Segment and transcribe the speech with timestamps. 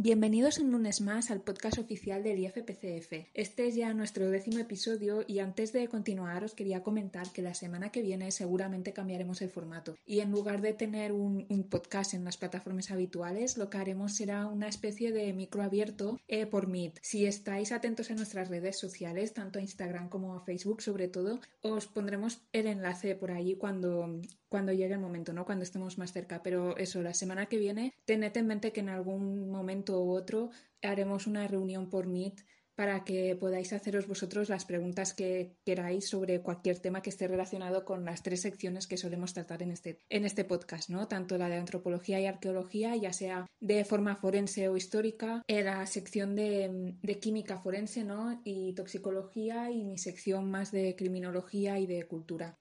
[0.00, 3.30] Bienvenidos un lunes más al podcast oficial del IFPCF.
[3.34, 7.52] Este es ya nuestro décimo episodio y antes de continuar os quería comentar que la
[7.52, 12.24] semana que viene seguramente cambiaremos el formato y en lugar de tener un, podcast en
[12.24, 17.00] las plataformas habituales lo que haremos será una especie de micro abierto eh, por Meet.
[17.02, 21.40] Si estáis atentos a nuestras redes sociales, tanto a Instagram como a Facebook sobre todo,
[21.60, 25.44] os pondremos el enlace por allí cuando, cuando llegue el momento, ¿no?
[25.44, 26.42] Cuando estemos más cerca.
[26.42, 30.50] Pero eso, la semana que viene, tened en mente que en algún momento u otro
[30.82, 32.40] haremos una reunión por Meet
[32.78, 37.84] para que podáis haceros vosotros las preguntas que queráis sobre cualquier tema que esté relacionado
[37.84, 41.08] con las tres secciones que solemos tratar en este, en este podcast, ¿no?
[41.08, 45.84] Tanto la de antropología y arqueología, ya sea de forma forense o histórica, en la
[45.86, 48.40] sección de, de química forense, ¿no?
[48.44, 52.60] Y toxicología y mi sección más de criminología y de cultura.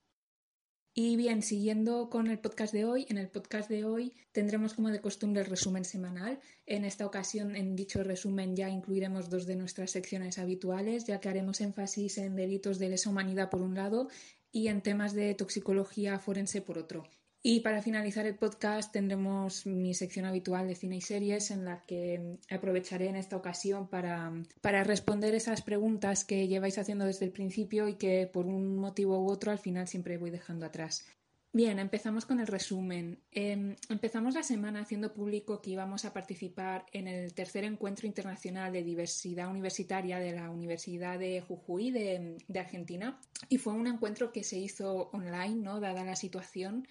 [0.99, 4.89] Y bien, siguiendo con el podcast de hoy, en el podcast de hoy tendremos como
[4.89, 6.39] de costumbre el resumen semanal.
[6.65, 11.29] En esta ocasión, en dicho resumen ya incluiremos dos de nuestras secciones habituales, ya que
[11.29, 14.09] haremos énfasis en delitos de lesa humanidad por un lado
[14.51, 17.03] y en temas de toxicología forense por otro.
[17.43, 21.83] Y para finalizar el podcast tendremos mi sección habitual de cine y series en la
[21.85, 27.31] que aprovecharé en esta ocasión para, para, responder esas preguntas que lleváis haciendo desde el
[27.31, 31.05] principio y que por un motivo u otro al final siempre voy dejando atrás.
[31.53, 33.19] Bien, empezamos con el resumen.
[33.31, 38.73] Em, empezamos la semana haciendo público que íbamos a participar en el tercer encuentro internacional
[38.73, 44.31] de diversidad universitaria de la Universidad de Jujuy de, de Argentina y fue un encuentro
[44.31, 45.79] que se hizo online, ¿no?
[45.79, 46.87] Dada la situación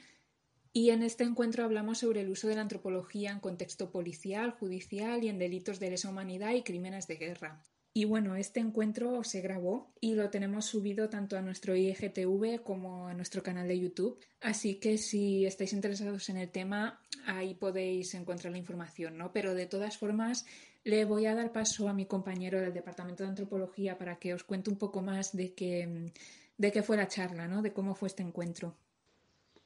[0.76, 5.24] y en este encuentro hablamos sobre el uso de la antropología en contexto policial, judicial
[5.24, 7.62] y en delitos de lesa humanidad y crímenes de guerra.
[7.94, 13.08] Y bueno, este encuentro se grabó y lo tenemos subido tanto a nuestro IGTV como
[13.08, 14.22] a nuestro canal de YouTube.
[14.42, 19.32] Así que si estáis interesados en el tema, ahí podéis encontrar la información, ¿no?
[19.32, 20.44] Pero de todas formas,
[20.84, 24.44] le voy a dar paso a mi compañero del Departamento de Antropología para que os
[24.44, 26.12] cuente un poco más de qué,
[26.58, 27.62] de qué fue la charla, ¿no?
[27.62, 28.76] De cómo fue este encuentro.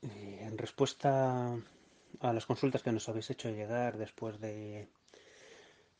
[0.03, 1.55] Eh, en respuesta
[2.21, 4.89] a las consultas que nos habéis hecho llegar después de,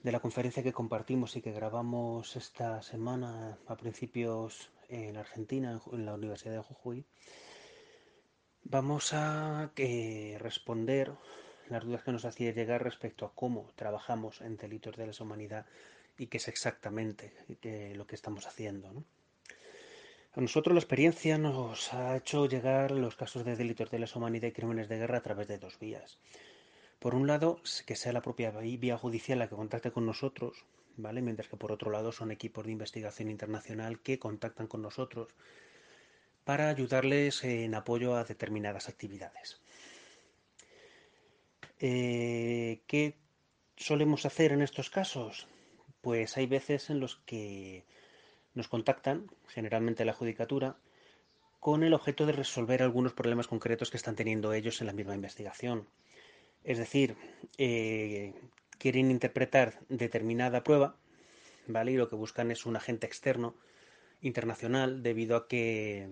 [0.03, 6.15] la conferencia que compartimos y que grabamos esta semana a principios en Argentina, en la
[6.15, 7.05] Universidad de Jujuy,
[8.65, 11.13] vamos a eh, responder
[11.69, 15.67] las dudas que nos hacía llegar respecto a cómo trabajamos en delitos de lesa humanidad
[16.19, 18.93] y qué es exactamente eh, lo que estamos haciendo.
[18.93, 19.05] ¿no?
[20.33, 24.47] A nosotros la experiencia nos ha hecho llegar los casos de delitos de lesa humanidad
[24.47, 26.19] y crímenes de guerra a través de dos vías.
[27.01, 30.65] Por un lado, que sea la propia vía judicial la que contacte con nosotros,
[30.97, 31.21] ¿vale?
[31.21, 35.35] Mientras que por otro lado son equipos de investigación internacional que contactan con nosotros
[36.45, 39.61] para ayudarles en apoyo a determinadas actividades.
[41.81, 43.17] Eh, ¿Qué
[43.77, 45.49] solemos hacer en estos casos?
[46.03, 47.85] Pues hay veces en los que
[48.55, 50.77] nos contactan, generalmente la judicatura,
[51.61, 55.15] con el objeto de resolver algunos problemas concretos que están teniendo ellos en la misma
[55.15, 55.87] investigación.
[56.65, 57.17] Es decir,
[57.59, 58.35] eh,
[58.79, 60.97] quieren interpretar determinada prueba,
[61.67, 61.93] ¿vale?
[61.93, 63.55] Y lo que buscan es un agente externo
[64.23, 66.09] internacional debido a que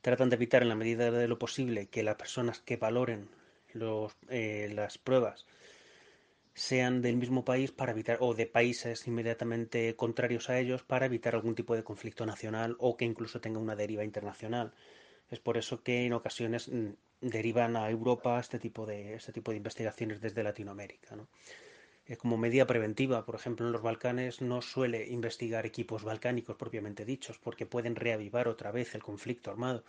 [0.00, 3.28] tratan de evitar en la medida de lo posible que las personas que valoren
[3.72, 5.46] los, eh, las pruebas
[6.56, 11.34] sean del mismo país para evitar o de países inmediatamente contrarios a ellos para evitar
[11.34, 14.72] algún tipo de conflicto nacional o que incluso tenga una deriva internacional.
[15.30, 19.50] Es por eso que en ocasiones mm, derivan a Europa este tipo de este tipo
[19.50, 21.28] de investigaciones desde Latinoamérica, ¿no?
[22.16, 27.38] como medida preventiva, por ejemplo, en los Balcanes no suele investigar equipos balcánicos propiamente dichos,
[27.38, 29.84] porque pueden reavivar otra vez el conflicto armado.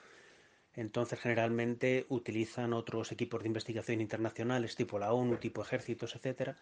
[0.78, 6.56] Entonces, generalmente utilizan otros equipos de investigación internacionales, tipo la ONU, tipo ejércitos, etcétera,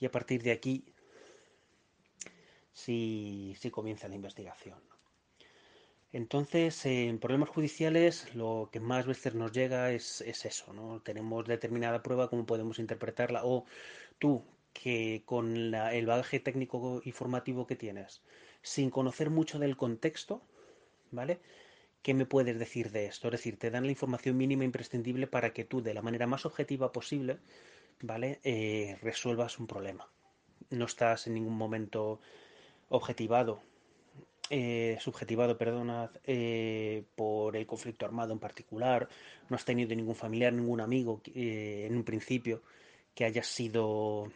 [0.00, 0.84] y a partir de aquí
[2.72, 4.80] sí, comienza la investigación.
[6.12, 11.00] Entonces, en problemas judiciales, lo que más veces nos llega es, eso, ¿no?
[11.00, 13.64] Tenemos determinada prueba, cómo podemos interpretarla, o
[14.18, 18.22] tú, que con el bagaje técnico y formativo que tienes,
[18.60, 20.42] sin conocer mucho del contexto,
[21.12, 21.40] ¿vale?
[22.02, 23.28] ¿Qué me puedes decir de esto?
[23.28, 26.44] Es decir, te dan la información mínima imprescindible para que tú, de la manera más
[26.44, 27.38] objetiva posible,
[28.00, 28.40] ¿vale?
[28.44, 30.08] Eh, resuelvas un problema.
[30.70, 32.20] No estás en ningún momento
[32.88, 33.62] objetivado,
[34.50, 39.08] eh, subjetivado, perdonad, eh, por el conflicto armado en particular,
[39.48, 42.62] no has tenido ningún familiar, ningún amigo en un principio
[43.14, 44.30] que haya sido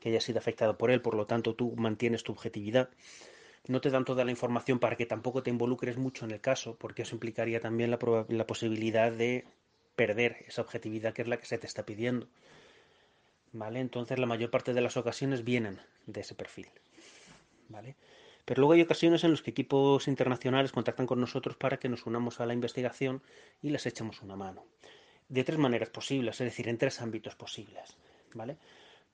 [0.00, 2.90] que haya sido afectado por él, por lo tanto tú mantienes tu objetividad
[3.68, 6.76] no te dan toda la información para que tampoco te involucres mucho en el caso,
[6.76, 7.98] porque eso implicaría también la,
[8.46, 9.44] posibilidad de
[9.96, 12.28] perder esa objetividad que es la que se te está pidiendo.
[13.52, 13.80] ¿vale?
[13.80, 16.68] Entonces la mayor parte de las ocasiones vienen de ese perfil,
[17.68, 17.96] ¿vale?
[18.44, 22.06] Pero luego hay ocasiones en las que equipos internacionales contactan con nosotros para que nos
[22.06, 23.20] unamos a la investigación
[23.60, 24.64] y les echemos una mano.
[25.28, 27.96] De tres maneras posibles, es decir, en tres ámbitos posibles,
[28.34, 28.56] ¿vale?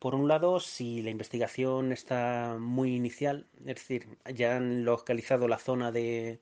[0.03, 5.59] Por un lado, si la investigación está muy inicial, es decir, ya han localizado la
[5.59, 6.41] zona de,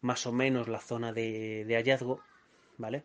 [0.00, 2.20] más o menos la zona de, hallazgo,
[2.78, 3.02] ¿vale?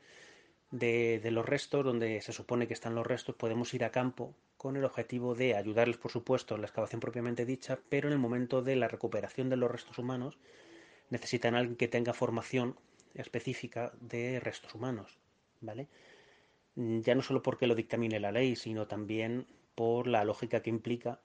[0.70, 4.36] De, de, los restos, donde se supone que están los restos, podemos ir a campo
[4.58, 8.20] con el objetivo de ayudarles, por supuesto, en la excavación propiamente dicha, pero en el
[8.20, 10.38] momento de la recuperación de los restos humanos
[11.10, 12.78] necesitan alguien que tenga formación
[13.16, 15.18] específica de restos humanos,
[15.62, 15.88] ¿vale?
[16.76, 21.20] Ya no solo porque lo dictamine la ley, sino también por la lógica que implica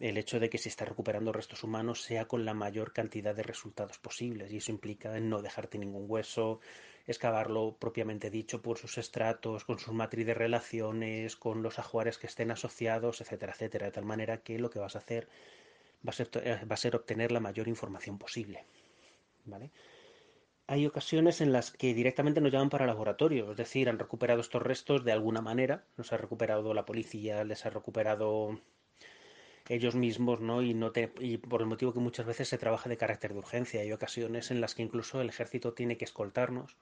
[0.00, 3.42] el hecho de que se está recuperando restos humanos sea con la mayor cantidad de
[3.42, 6.60] resultados posibles y eso implica no dejarte ningún hueso,
[7.06, 12.26] excavarlo propiamente dicho por sus estratos, con sus matriz de relaciones, con los ajuares que
[12.26, 15.28] estén asociados, etcétera, etcétera, de tal manera que lo que vas a hacer
[16.06, 18.64] va a ser, eh, va a ser obtener la mayor información posible.
[19.44, 19.70] ¿Vale?
[20.70, 24.62] Hay ocasiones en las que directamente nos llaman para laboratorio, es decir, han recuperado estos
[24.62, 28.60] restos de alguna manera, nos ha recuperado la policía, les ha recuperado
[29.68, 30.62] ellos mismos, ¿no?
[30.62, 33.80] Y, no y por el motivo que muchas veces se trabaja de carácter de urgencia.
[33.80, 36.76] Hay ocasiones en las que incluso el ejército tiene que escoltarnos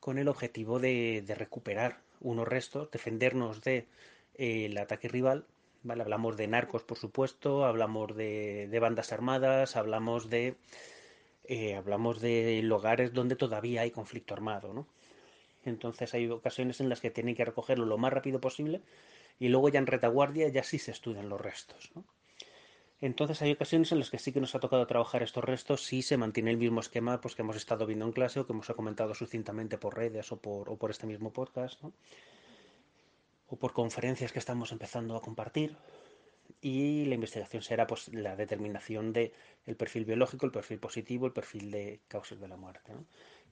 [0.00, 3.88] con el objetivo de, recuperar unos restos, defendernos del
[4.38, 5.44] de, el ataque rival.
[5.82, 6.00] ¿vale?
[6.00, 10.56] Hablamos de narcos, por supuesto, hablamos de, de bandas armadas, hablamos de
[11.44, 14.86] eh, hablamos de lugares donde todavía hay conflicto armado, ¿no?
[15.64, 18.82] Entonces hay ocasiones en las que tienen que recogerlo lo más rápido posible
[19.38, 21.92] y luego ya en retaguardia ya sí se estudian los restos.
[23.00, 26.02] Entonces hay ocasiones en las que sí que nos ha tocado trabajar estos restos si
[26.02, 28.68] se mantiene el mismo esquema pues, que hemos estado viendo en clase o que hemos
[28.68, 31.82] comentado sucintamente por redes o por, este mismo podcast,
[33.48, 35.76] o por conferencias que estamos empezando a compartir
[36.60, 39.32] y la investigación será pues la determinación de
[39.66, 42.92] el perfil biológico, el perfil positivo, el perfil de causas de la muerte.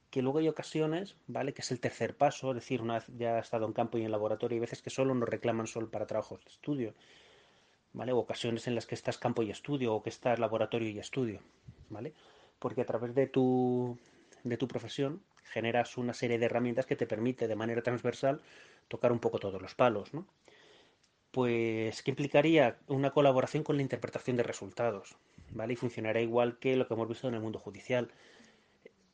[0.09, 1.53] Que luego hay ocasiones, ¿vale?
[1.53, 4.03] Que es el tercer paso, es decir, una vez ya ha estado en campo y
[4.03, 6.93] en laboratorio, hay veces que solo nos reclaman solo para trabajos de estudio,
[7.93, 8.11] ¿vale?
[8.11, 11.39] O ocasiones en las que estás campo y estudio o que estás laboratorio y estudio,
[11.89, 12.13] ¿vale?
[12.59, 13.97] Porque a través de tu,
[14.43, 18.41] de tu profesión generas una serie de herramientas que te permite de manera transversal
[18.87, 20.27] tocar un poco todos los palos, ¿no?
[21.31, 25.15] Pues que implicaría una colaboración con la interpretación de resultados,
[25.51, 25.73] ¿vale?
[25.73, 28.11] Y funcionará igual que lo que hemos visto en el mundo judicial.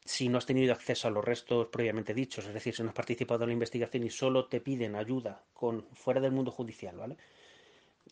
[0.04, 2.96] Si no has tenido acceso a los restos previamente dichos, es decir, si no has
[2.96, 7.18] participado en la investigación y solo te piden ayuda con fuera del mundo judicial, ¿vale?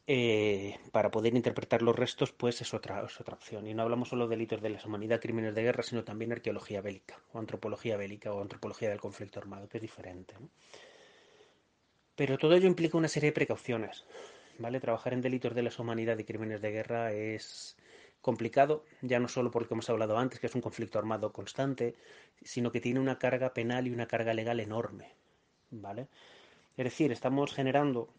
[0.07, 3.65] Eh, para poder interpretar los restos, pues es otra, es otra opción.
[3.65, 6.81] Y no hablamos solo de delitos de la humanidad, crímenes de guerra, sino también arqueología
[6.81, 10.35] bélica, o antropología bélica, o antropología del conflicto armado, que es diferente.
[10.39, 10.49] ¿no?
[12.15, 14.05] Pero todo ello implica una serie de precauciones.
[14.57, 14.79] ¿Vale?
[14.79, 17.75] Trabajar en delitos de lesa humanidad y crímenes de guerra es
[18.21, 21.93] complicado, ya no solo porque hemos hablado antes, que es un conflicto armado constante,
[22.41, 25.13] sino que tiene una carga penal y una carga legal enorme.
[25.71, 26.07] ¿Vale?
[26.77, 28.09] Es decir, estamos generando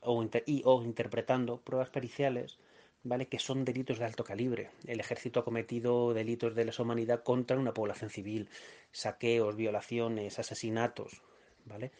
[0.00, 2.58] o, y, o interpretando pruebas periciales
[3.02, 3.26] ¿vale?
[3.26, 4.70] que son delitos de alto calibre.
[4.86, 8.48] El ejército ha cometido delitos de lesa humanidad contra una población civil,
[8.90, 11.22] saqueos, violaciones, asesinatos,
[11.64, 11.92] ¿vale?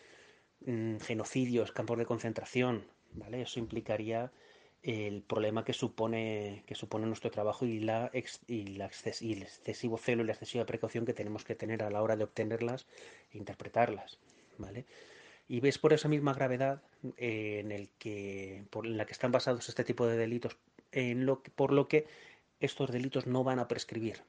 [0.67, 3.43] Mm, genocidios, campos de concentración, ¿vale?
[3.43, 4.31] Eso implicaría
[4.82, 8.10] el problema que supone, que supone nuestro trabajo y, la
[8.46, 12.03] y, la el excesivo celo y la excesiva precaución que tenemos que tener a la
[12.03, 12.86] hora de obtenerlas
[13.32, 14.19] e interpretarlas,
[14.58, 14.84] ¿vale?
[15.48, 16.82] Y ves por esa misma gravedad
[17.17, 20.56] eh, en, el que, por, en la que están basados este tipo de delitos,
[20.93, 22.06] en lo por lo que
[22.60, 24.22] estos delitos no van a prescribir,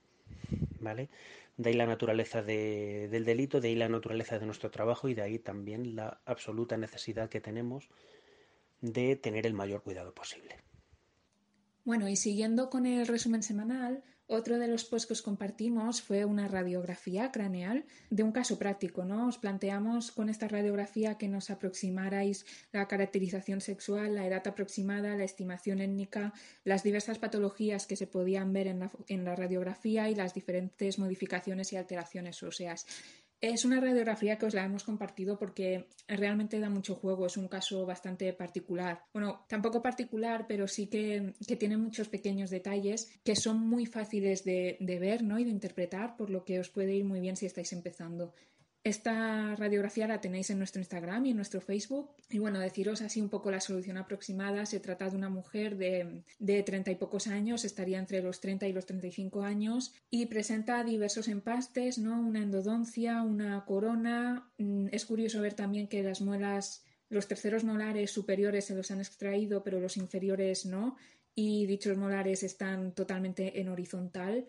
[0.84, 1.10] ¿vale?
[1.58, 5.22] De ahí la naturaleza del delito, de ahí la naturaleza de nuestro trabajo y de
[5.22, 7.90] ahí también la absoluta necesidad que tenemos
[8.82, 10.58] de tener el mayor cuidado posible.
[11.86, 16.26] Bueno, y siguiendo con el resumen semanal, otro de los posts que os compartimos fue
[16.26, 19.28] una radiografía craneal de un caso práctico, ¿no?
[19.28, 25.24] Os planteamos con esta radiografía que nos aproximarais la caracterización sexual, la edad aproximada, la
[25.24, 30.16] estimación étnica, las diversas patologías que se podían ver en la, en la radiografía y
[30.16, 32.86] las diferentes modificaciones y alteraciones óseas.
[33.44, 37.50] Es una radiografía que os la hemos compartido porque realmente da mucho juego, es un
[37.50, 39.04] caso bastante particular.
[39.12, 44.78] Bueno, tampoco particular, pero sí que, tiene muchos pequeños detalles que son muy fáciles de,
[44.80, 45.40] de ver ¿no?
[45.40, 48.34] y de interpretar, por lo que os puede ir muy bien si estáis empezando.
[48.86, 52.12] Esta radiografía la tenéis en nuestro Instagram y en nuestro Facebook.
[52.30, 54.66] Y bueno, deciros así un poco la solución aproximada.
[54.66, 58.68] Se trata de una mujer de, de 30 y pocos años, estaría entre los 30
[58.68, 62.20] y los 35 años, y presenta diversos empastes, ¿no?
[62.20, 64.52] Una endodoncia, una corona.
[64.58, 69.00] Mm, es curioso ver también que las muelas Los terceros molares superiores se los han
[69.00, 70.98] extraído, pero los inferiores no,
[71.36, 74.48] y dichos molares están totalmente en horizontal.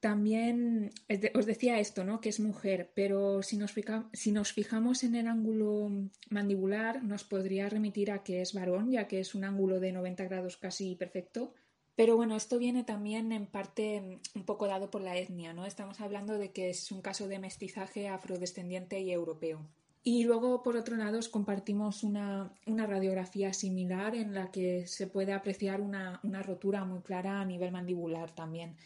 [0.00, 0.90] También
[1.34, 2.22] os decía esto, ¿no?
[2.22, 3.74] Que es mujer, pero si nos,
[4.14, 5.90] si nos fijamos en el ángulo
[6.30, 10.24] mandibular, nos podría remitir a que es varón, ya que es un ángulo de 90
[10.24, 11.52] grados casi perfecto.
[11.96, 15.66] Pero bueno, esto viene también en parte un poco dado por la etnia, ¿no?
[15.66, 19.68] Estamos hablando de que es un caso de mestizaje afrodescendiente y europeo.
[20.02, 25.82] Y luego, por otro lado, compartimos una, radiografía similar en la que se puede apreciar
[25.82, 28.76] una, una rotura muy clara a nivel mandibular también.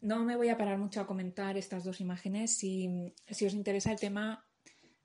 [0.00, 2.56] No me voy a parar mucho a comentar estas dos imágenes.
[2.56, 4.44] Si, os interesa el tema,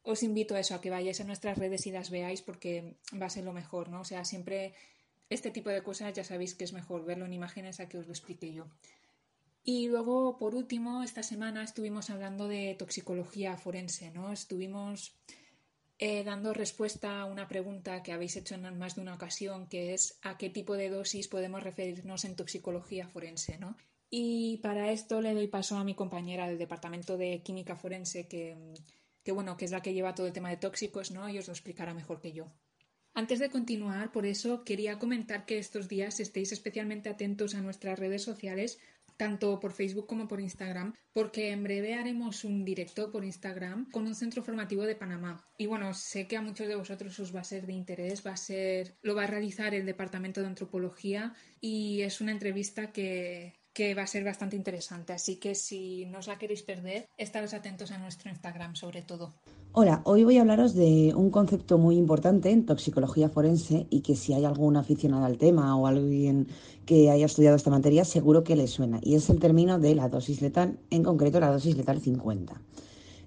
[0.03, 3.25] os invito a eso, a que vayáis a nuestras redes y las veáis porque va
[3.25, 4.01] a ser lo mejor, ¿no?
[4.01, 4.75] O sea, siempre
[5.29, 8.05] este tipo de cosas ya sabéis que es mejor verlo en imágenes a que os
[8.05, 8.67] lo explique yo.
[9.63, 14.31] Y luego, por último, esta semana estuvimos hablando de toxicología forense, ¿no?
[14.31, 15.15] Estuvimos
[15.99, 19.93] eh, dando respuesta a una pregunta que habéis hecho en más de una ocasión, que
[19.93, 23.77] es a qué tipo de dosis podemos referirnos en toxicología forense, ¿no?
[24.15, 28.55] Y para esto le doy paso a mi compañera del Departamento de Química Forense, que,
[29.31, 31.27] bueno, que es la que lleva todo el tema de tóxicos, ¿no?
[31.29, 32.45] Y os lo explicará mejor que yo.
[33.15, 37.97] Antes de continuar, por eso quería comentar que estos días estéis especialmente atentos a nuestras
[37.97, 38.77] redes sociales,
[39.17, 44.05] tanto por Facebook como por Instagram, porque en breve haremos un directo por Instagram con
[44.05, 45.43] un centro formativo de Panamá.
[45.57, 48.33] Y bueno, sé que a muchos de vosotros os va a ser de interés, va
[48.33, 53.62] a ser, lo va a realizar el Departamento de Antropología y es una entrevista que,
[53.73, 55.13] que va a ser bastante interesante.
[55.13, 59.33] Así que si no os la queréis perder, estaros atentos a nuestro Instagram sobre todo.
[59.71, 64.15] Hola, hoy voy a hablaros de un concepto muy importante en toxicología forense y que
[64.15, 66.47] si hay algún aficionado al tema o alguien
[66.85, 68.99] que haya estudiado esta materia, seguro que le suena.
[69.01, 72.61] Y es el término de la dosis letal, en concreto la dosis letal 50.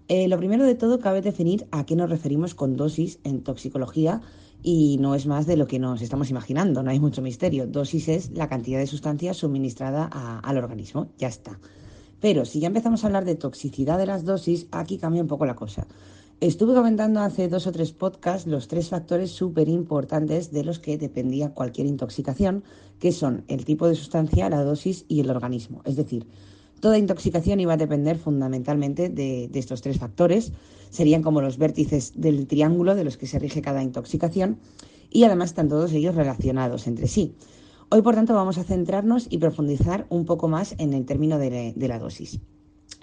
[0.08, 4.22] Eh, lo primero de todo, cabe definir a qué nos referimos con dosis en toxicología
[4.68, 7.68] y no es más de lo que nos estamos imaginando, no hay mucho misterio.
[7.68, 10.06] Dosis es la cantidad de sustancia suministrada
[10.42, 11.60] al organismo, ya está.
[12.20, 15.46] Pero si ya empezamos a hablar de toxicidad de las dosis, aquí cambia un poco
[15.46, 15.86] la cosa.
[16.40, 20.98] Estuve comentando hace dos o tres podcasts los tres factores súper importantes de los que
[20.98, 22.64] dependía cualquier intoxicación,
[22.98, 25.80] que son el tipo de sustancia, la dosis y el organismo.
[25.84, 26.26] Es decir,
[26.80, 30.52] toda intoxicación iba a depender fundamentalmente de estos tres factores
[30.90, 34.58] serían como los vértices del triángulo de los que se rige cada intoxicación
[35.10, 37.34] y además están todos ellos relacionados entre sí.
[37.88, 41.74] Hoy, por tanto, vamos a centrarnos y profundizar un poco más en el término de,
[41.76, 42.40] la dosis.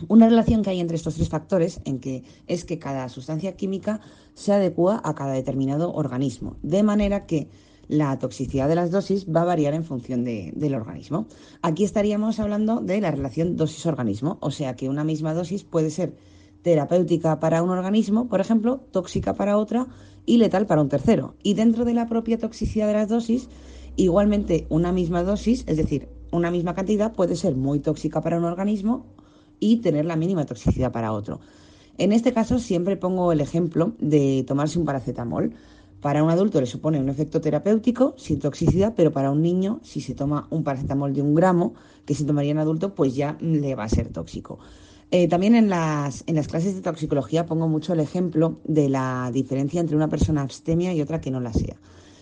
[0.09, 4.01] Una relación que hay entre estos tres factores en que es que cada sustancia química
[4.33, 7.47] se adecua a cada determinado organismo, de manera que
[7.87, 11.27] la toxicidad de las dosis va a variar en función del organismo.
[11.61, 16.15] Aquí estaríamos hablando de la relación dosis-organismo, o sea que una misma dosis puede ser
[16.61, 19.87] terapéutica para un organismo, por ejemplo, tóxica para otra
[20.25, 21.35] y letal para un tercero.
[21.43, 23.49] Y dentro de la propia toxicidad de las dosis,
[23.95, 28.45] igualmente una misma dosis, es decir, una misma cantidad, puede ser muy tóxica para un
[28.45, 29.05] organismo
[29.59, 31.41] y tener la mínima toxicidad para otro.
[31.97, 35.53] En este caso siempre pongo el ejemplo de tomarse un paracetamol.
[36.03, 40.01] Para un adulto le supone un efecto terapéutico sin toxicidad, pero para un niño, si
[40.01, 43.74] se toma un paracetamol de un gramo, que se tomaría en adulto, pues ya le
[43.74, 44.60] va a ser tóxico.
[45.12, 49.31] Eh, también en las, en las clases de toxicología pongo mucho el ejemplo de la
[49.31, 51.77] diferencia entre una persona abstemia y otra que no la sea.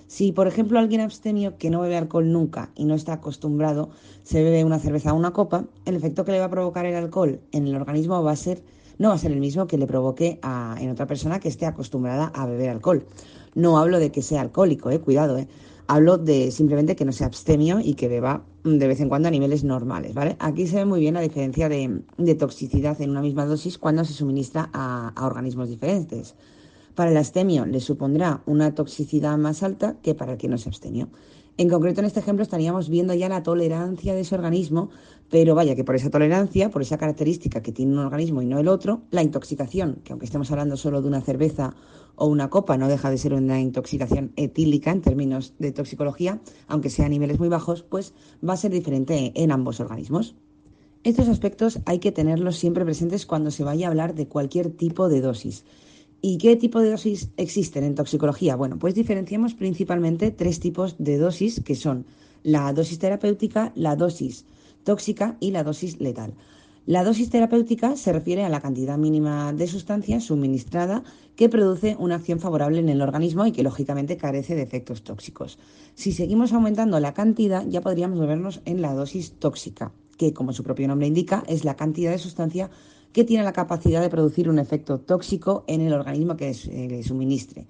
[0.06, 3.90] Si, por ejemplo, alguien abstemio que no bebe alcohol nunca y no está acostumbrado,
[4.22, 6.94] se bebe una cerveza o una copa, el efecto que le va a provocar el
[6.94, 8.62] alcohol en el organismo va a ser,
[9.00, 11.66] no va a ser el mismo que le provoque a, en otra persona que esté
[11.66, 13.08] acostumbrada a beber alcohol.
[13.56, 15.48] No hablo de que sea alcohólico, eh, cuidado, eh.
[15.88, 19.32] Hablo de simplemente que no sea abstemio y que beba de vez en cuando a
[19.32, 20.38] niveles normales, ¿vale?
[20.40, 24.14] Aquí se ve muy bien la diferencia de, toxicidad en una misma dosis cuando se
[24.14, 26.36] suministra a, organismos diferentes.
[26.96, 30.68] Para el abstemio le supondrá una toxicidad más alta que para el que no es
[30.68, 31.10] abstemio.
[31.58, 34.90] En concreto, en este ejemplo, estaríamos viendo ya la tolerancia de ese organismo,
[35.32, 38.60] pero vaya que por esa tolerancia, por esa característica que tiene un organismo y no
[38.60, 41.74] el otro, la intoxicación, que aunque estemos hablando solo de una cerveza
[42.18, 46.90] o una copa no deja de ser una intoxicación etílica en términos de toxicología, aunque
[46.90, 48.14] sea a niveles muy bajos, pues
[48.48, 50.36] va a ser diferente en ambos organismos.
[51.06, 55.08] Estos aspectos hay que tenerlos siempre presentes cuando se vaya a hablar de cualquier tipo
[55.08, 55.64] de dosis.
[56.22, 58.58] ¿Y qué tipo de dosis existen en toxicología?
[58.58, 62.06] Bueno, pues diferenciamos principalmente tres tipos de dosis que son
[62.44, 64.46] la dosis terapéutica, la dosis
[64.84, 66.34] tóxica y la dosis letal.
[66.88, 71.04] La dosis terapéutica se refiere a la cantidad mínima de sustancia suministrada
[71.36, 75.60] que produce una acción favorable en el organismo y que lógicamente carece de efectos tóxicos.
[75.94, 80.64] Si seguimos aumentando la cantidad, ya podríamos movernos en la dosis tóxica, que como su
[80.64, 82.72] propio nombre indica, es la cantidad de sustancia
[83.14, 86.56] que tiene la capacidad de producir un efecto tóxico en el organismo que
[86.90, 87.68] le suministre.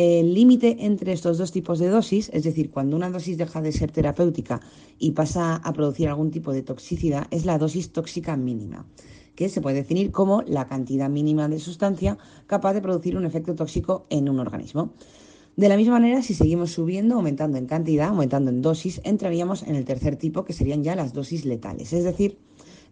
[0.00, 3.72] El límite entre estos dos tipos de dosis, es decir, cuando una dosis deja de
[3.72, 4.60] ser terapéutica
[4.96, 8.86] y pasa a producir algún tipo de toxicidad, es la dosis tóxica mínima,
[9.34, 13.56] que se puede definir como la cantidad mínima de sustancia capaz de producir un efecto
[13.56, 14.92] tóxico en un organismo.
[15.56, 19.74] De la misma manera, si seguimos subiendo, aumentando en cantidad, aumentando en dosis, entraríamos en
[19.74, 22.38] el tercer tipo, que serían ya las dosis letales, es decir,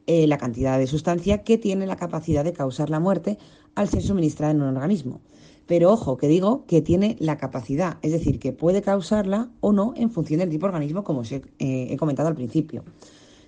[0.08, 3.38] eh, la cantidad de sustancia que tiene la capacidad de causar la muerte
[3.76, 5.20] al ser suministrada en un organismo.
[5.66, 9.94] Pero ojo, que digo que tiene la capacidad, es decir, que puede causarla o no
[9.96, 12.84] en función del tipo de organismo, como os he, eh, comentado al principio.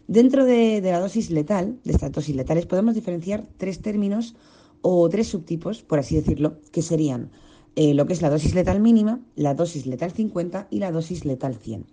[0.08, 4.34] Dentro de, la dosis letal, de estas dosis letales, podemos diferenciar tres términos
[4.80, 7.30] o tres subtipos, por así decirlo, que serían
[7.76, 11.24] eh, lo que es la dosis letal mínima, la dosis letal 50 y la dosis
[11.24, 11.84] letal 100.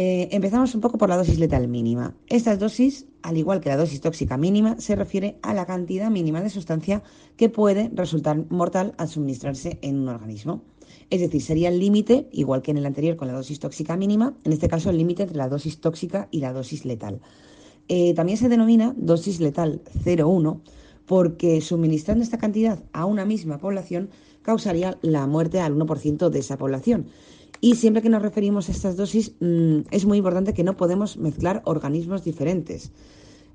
[0.00, 2.14] Eh, empezamos un poco por la dosis letal mínima.
[2.28, 6.40] Esta dosis, al igual que la dosis tóxica mínima, se refiere a la cantidad mínima
[6.40, 7.02] de sustancia
[7.36, 10.62] que puede resultar mortal al suministrarse en un organismo.
[11.10, 14.36] Es decir, sería el límite, igual que en el anterior con la dosis tóxica mínima,
[14.44, 17.20] en este caso el límite entre la dosis tóxica y la dosis letal.
[17.88, 20.60] Eh, también se denomina dosis letal 0,1
[21.06, 24.10] porque suministrando esta cantidad a una misma población
[24.42, 27.08] causaría la muerte al 1% de esa población.
[27.60, 31.16] Y siempre que nos referimos a estas dosis, mm, es muy importante que no podemos
[31.16, 32.92] mezclar organismos diferentes.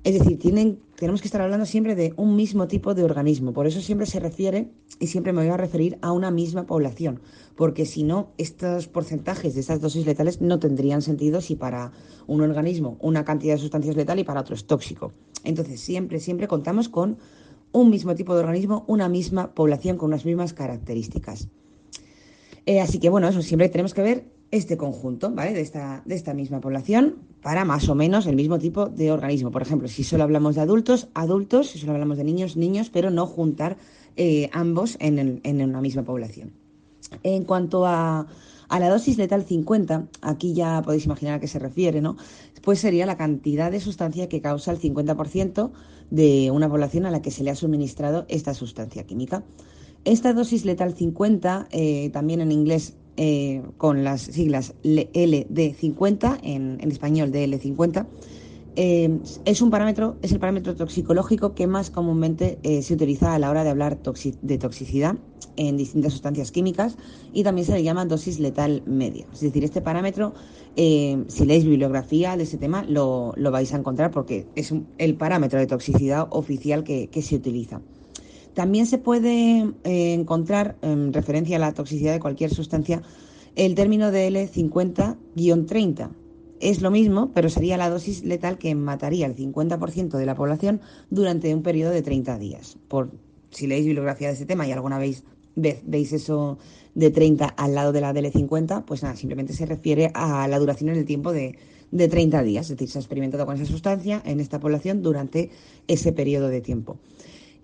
[0.04, 3.54] Es decir, tienen, tenemos que estar hablando siempre de un mismo tipo de organismo.
[3.54, 4.68] Por eso siempre se refiere,
[5.00, 7.20] y siempre me voy a referir a una misma población.
[7.56, 11.92] Porque si no, estos porcentajes de estas dosis letales no tendrían sentido si para
[12.26, 15.12] un organismo una cantidad de sustancias letal y para otro es tóxico.
[15.44, 17.16] Entonces, siempre, siempre contamos con
[17.72, 21.48] un mismo tipo de organismo, una misma población con unas mismas características.
[22.66, 25.52] Eh, así que bueno, eso siempre tenemos que ver este conjunto, ¿vale?
[25.52, 29.50] De esta, de esta misma población para más o menos el mismo tipo de organismo.
[29.50, 33.10] Por ejemplo, si solo hablamos de adultos, adultos, si solo hablamos de niños, niños, pero
[33.10, 33.76] no juntar
[34.16, 36.52] eh, ambos en, en, una misma población.
[37.22, 38.26] En cuanto a,
[38.68, 42.16] a, la dosis letal 50, aquí ya podéis imaginar a qué se refiere, ¿no?
[42.62, 45.70] Pues sería la cantidad de sustancia que causa el 50%
[46.10, 49.42] de una población a la que se le ha suministrado esta sustancia química.
[50.04, 56.92] Esta dosis letal 50, eh, también en inglés eh, con las siglas LD50, en, en
[56.92, 58.06] español DL50,
[58.76, 63.48] eh, es un parámetro, es el parámetro toxicológico que más comúnmente se utiliza a la
[63.48, 63.98] hora de hablar
[64.42, 65.16] de toxicidad
[65.56, 66.96] en distintas sustancias químicas
[67.32, 69.24] y también se le llama dosis letal media.
[69.32, 70.34] Es decir, este parámetro,
[70.74, 75.66] si leéis bibliografía de este tema, lo, vais a encontrar porque es el parámetro de
[75.66, 77.80] toxicidad oficial que se utiliza.
[78.54, 83.02] También se puede eh, encontrar, en referencia a la toxicidad de cualquier sustancia,
[83.56, 86.10] el término de L50-30.
[86.60, 90.80] Es lo mismo, pero sería la dosis letal que mataría al 50% de la población
[91.10, 92.78] durante un periodo de 30 días.
[92.88, 93.10] Por
[93.50, 95.24] si leéis bibliografía de este tema y alguna vez
[95.56, 96.58] veis eso
[96.94, 100.90] de 30 al lado de la DL50, pues nada, simplemente se refiere a la duración
[100.90, 101.58] en el tiempo de,
[101.90, 102.66] de 30 días.
[102.66, 105.50] Es decir, se ha experimentado con esa sustancia en esta población durante
[105.86, 106.98] ese periodo de tiempo.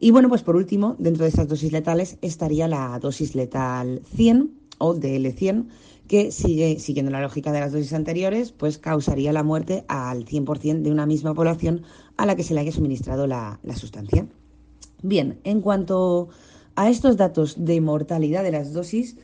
[0.03, 4.51] Y bueno, pues por último, dentro de estas dosis letales estaría la dosis letal 100
[4.79, 5.67] o DL100,
[6.09, 10.81] que sigue siguiendo la lógica de las dosis anteriores, pues causaría la muerte al 100%
[10.81, 11.83] de una misma población
[12.17, 14.27] a la que se le haya suministrado la, sustancia.
[15.03, 16.31] Bien, en cuanto
[16.77, 19.19] a estos datos de mortalidad de las dosis,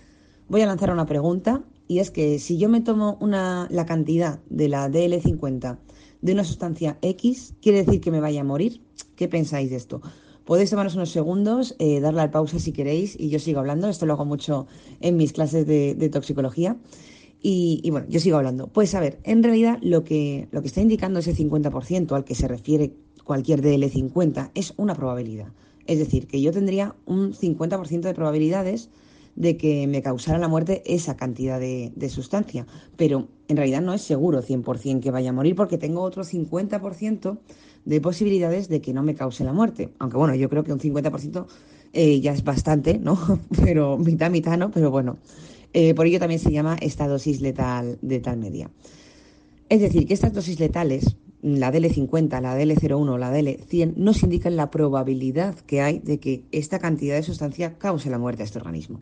[0.47, 4.41] voy a lanzar una pregunta y es que si yo me tomo una, la cantidad
[4.51, 5.79] de la DL50
[6.21, 8.83] de una sustancia X, ¿quiere decir que me vaya a morir?
[9.17, 10.03] ¿Qué pensáis de esto?
[10.47, 13.89] Podéis tomaros unos segundos, eh, darle al pausa si queréis y yo sigo hablando.
[13.89, 14.69] Esto lo hago mucho
[15.01, 16.77] en mis clases de, toxicología.
[17.43, 18.69] Y, bueno, yo sigo hablando.
[18.69, 22.37] Pues a ver, en realidad lo que, lo que está indicando ese 50% al que
[22.37, 25.49] se refiere cualquier DL50 es una probabilidad.
[25.87, 28.89] Es decir, que yo tendría un 50% de probabilidades
[29.35, 32.67] de que me causara la muerte esa cantidad de, de, sustancia.
[32.97, 37.39] Pero en realidad no es seguro 100% que vaya a morir porque tengo otro 50%
[37.87, 39.89] de posibilidades de que no me cause la muerte.
[39.99, 41.47] Aunque bueno, yo creo que un 50%
[41.95, 43.19] eh, ya es bastante, ¿no?
[43.65, 44.71] Pero mitad, mitad, ¿no?
[44.71, 45.17] Pero bueno,
[45.73, 48.71] eh, por ello también se llama esta dosis letal, de tal media.
[49.69, 54.71] Es decir, que estas dosis letales, la DL50, la DL01, la DL100, nos indican la
[54.71, 59.01] probabilidad que hay de que esta cantidad de sustancia cause la muerte a este organismo.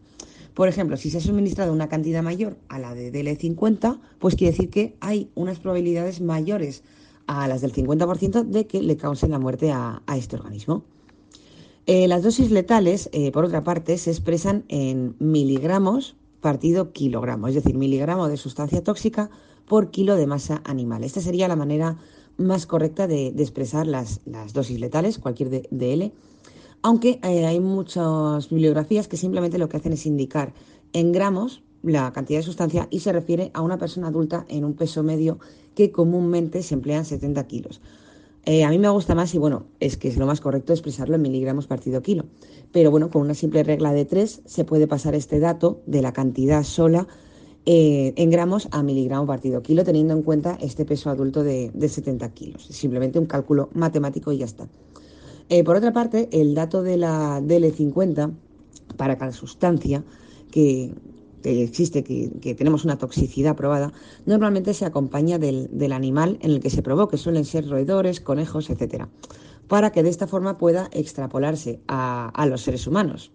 [0.53, 4.53] Por ejemplo, si se ha suministrado una cantidad mayor a la de DL50, pues quiere
[4.53, 6.85] decir que hay unas probabilidades mayores
[7.27, 10.83] a las del 50% de que le causen la muerte a, este organismo.
[11.87, 17.55] Eh, las dosis letales, eh, por otra parte, se expresan en miligramos partido kilogramo, es
[17.55, 19.31] decir, miligramo de sustancia tóxica
[19.67, 21.03] por kilo de masa animal.
[21.03, 21.97] Esta sería la manera
[22.37, 24.21] más correcta de, expresar las,
[24.53, 26.13] dosis letales, cualquier DL,
[26.83, 30.53] aunque eh, hay muchas bibliografías que simplemente lo que hacen es indicar
[30.93, 34.75] en gramos la cantidad de sustancia y se refiere a una persona adulta en un
[34.75, 35.39] peso medio
[35.75, 37.81] que comúnmente se emplean 70 kilos.
[38.47, 41.17] Eh, a mí me gusta más y bueno, es que es lo más correcto expresarlo
[41.17, 42.25] en miligramos partido kilo.
[42.73, 46.13] Pero bueno, con una simple regla de 3 se puede pasar este dato de la
[46.13, 47.07] cantidad sola
[47.67, 52.29] eh, en gramos a miligramo partido kilo, teniendo en cuenta este peso adulto de, 70
[52.31, 52.67] kilos.
[52.67, 54.69] Simplemente un cálculo matemático y ya está.
[55.49, 58.33] Eh, por otra parte, el dato de la DL50
[58.99, 60.05] para cada sustancia
[60.51, 60.93] que,
[61.45, 63.93] existe, que, tenemos una toxicidad probada,
[64.27, 69.09] normalmente se acompaña del, animal en el que se provoque, suelen ser roedores, conejos, etcétera,
[69.69, 73.33] para que de esta forma pueda extrapolarse a los seres humanos.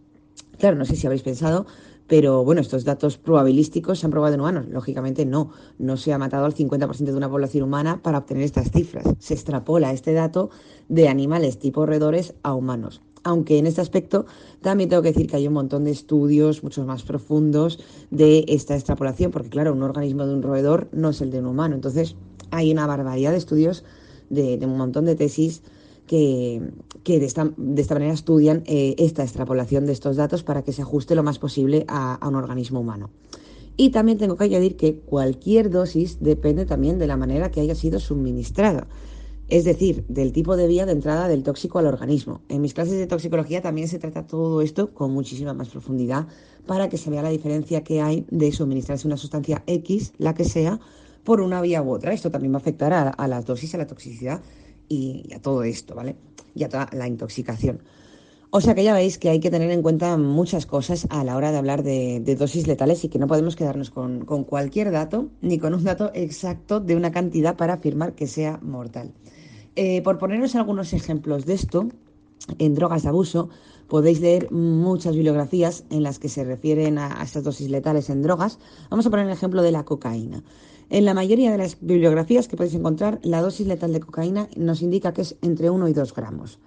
[0.57, 1.65] Claro, no sé si habéis pensado,
[2.09, 4.65] pero bueno, estos datos probabilísticos se han probado en humanos.
[4.67, 8.71] Lógicamente no, no se ha matado al 50% de una población humana para obtener estas
[8.71, 9.05] cifras.
[9.19, 10.49] Se extrapola este dato
[10.87, 13.01] de animales tipo roedores a humanos.
[13.23, 14.25] Aunque en este aspecto
[14.61, 17.79] también tengo que decir que hay un montón de estudios mucho más profundos
[18.11, 21.47] de esta extrapolación, porque claro, un organismo de un roedor no es el de un
[21.47, 21.75] humano.
[21.75, 22.15] Entonces
[22.51, 23.83] hay una barbaridad de estudios
[24.29, 25.63] de, un montón de tesis
[26.07, 26.61] que,
[27.05, 30.81] de, esta, de, esta, manera estudian eh, esta extrapolación de estos datos para que se
[30.81, 33.09] ajuste lo más posible a, a un organismo humano.
[33.77, 37.75] Y también tengo que añadir que cualquier dosis depende también de la manera que haya
[37.75, 38.87] sido suministrada
[39.49, 42.41] es decir, del tipo de vía de entrada del tóxico al organismo.
[42.49, 46.27] En mis clases de toxicología también se trata todo esto con muchísima más profundidad
[46.65, 50.45] para que se vea la diferencia que hay de suministrarse una sustancia X, la que
[50.45, 50.79] sea,
[51.23, 52.13] por una vía u otra.
[52.13, 54.41] Esto también va a afectar a, la dosis, a la toxicidad
[54.87, 56.15] y, a todo esto, ¿vale?
[56.53, 57.81] Y a toda la intoxicación.
[58.51, 61.37] O sea que ya veis que hay que tener en cuenta muchas cosas a la
[61.37, 65.59] hora de hablar de, dosis letales y que no podemos quedarnos con, cualquier dato ni
[65.59, 69.13] con un dato exacto de una cantidad para afirmar que sea mortal.
[69.75, 71.87] Eh, por poneros algunos ejemplos de esto,
[72.57, 73.49] en drogas de abuso
[73.87, 78.59] podéis leer muchas bibliografías en las que se refieren a, estas dosis letales en drogas.
[78.89, 80.43] Vamos a poner el ejemplo de la cocaína.
[80.89, 84.81] En la mayoría de las bibliografías que podéis encontrar, la dosis letal de cocaína nos
[84.81, 86.59] indica que es entre 1 y 2 gramos.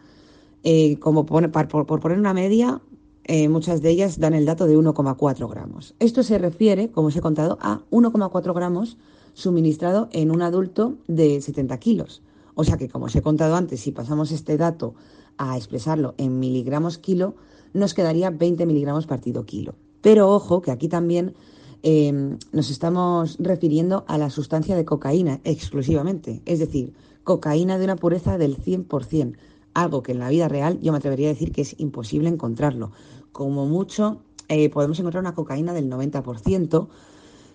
[0.64, 2.80] Eh, como por, poner una media,
[3.24, 5.94] eh, muchas de ellas dan el dato de 1,4 gramos.
[5.98, 8.96] Esto se refiere, como os he contado, a 1,4 gramos
[9.34, 12.22] suministrado en un adulto de 70 kilos.
[12.54, 14.94] O sea que, como os he contado antes, si pasamos este dato
[15.38, 17.34] a expresarlo en miligramos kilo,
[17.72, 19.74] nos quedaría 20 miligramos partido kilo.
[20.00, 21.34] Pero ojo, que aquí también
[21.82, 26.92] em, nos estamos refiriendo a la sustancia de cocaína exclusivamente, es decir,
[27.24, 29.36] cocaína de una pureza del 100%,
[29.74, 32.92] algo que en la vida real yo me atrevería a decir que es imposible encontrarlo.
[33.32, 36.88] Como mucho eh, podemos encontrar una cocaína del 90%,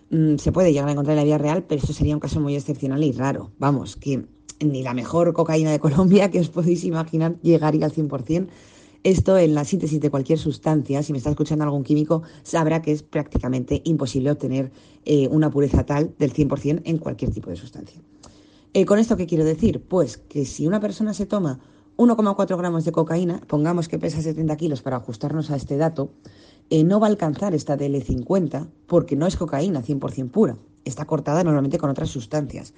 [0.10, 2.40] mm, se puede llegar a encontrar en la vida real, pero esto sería un caso
[2.40, 3.52] muy excepcional y raro.
[3.60, 4.26] Vamos, que
[4.60, 8.48] ni la mejor cocaína de Colombia que os podéis imaginar llegaría al 100%.
[9.04, 12.92] Esto en la síntesis de cualquier sustancia, si me está escuchando algún químico, sabrá que
[12.92, 14.72] es prácticamente imposible obtener
[15.06, 18.02] eh, una pureza tal del 100% en cualquier tipo de sustancia.
[18.74, 19.82] Eh, ¿Con esto qué quiero decir?
[19.82, 21.60] Pues que si una persona se toma
[21.96, 26.12] 1,4 gramos de cocaína, pongamos que pesa 70 kilos para ajustarnos a este dato,
[26.70, 31.44] eh, no va a alcanzar esta DL50 porque no es cocaína 100% pura, está cortada
[31.44, 32.74] normalmente con otras sustancias.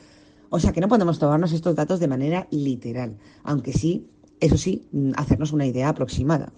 [0.49, 4.07] O sea que no podemos tomarnos estos datos de manera literal, aunque sí,
[4.39, 6.51] eso sí, mm, hacernos una idea aproximada.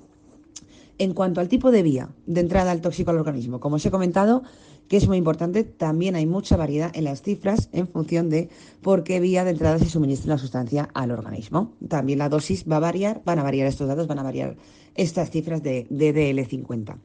[0.97, 3.91] En cuanto al tipo de vía de entrada al tóxico al organismo, como os he
[3.91, 4.43] comentado,
[4.87, 8.49] que es muy importante, también hay mucha variedad en las cifras en función de
[8.81, 11.73] por qué vía de entrada se suministra la sustancia al organismo.
[11.87, 14.57] También la dosis va a variar, van a variar estos datos, van a variar
[14.95, 16.97] estas cifras de, DL50.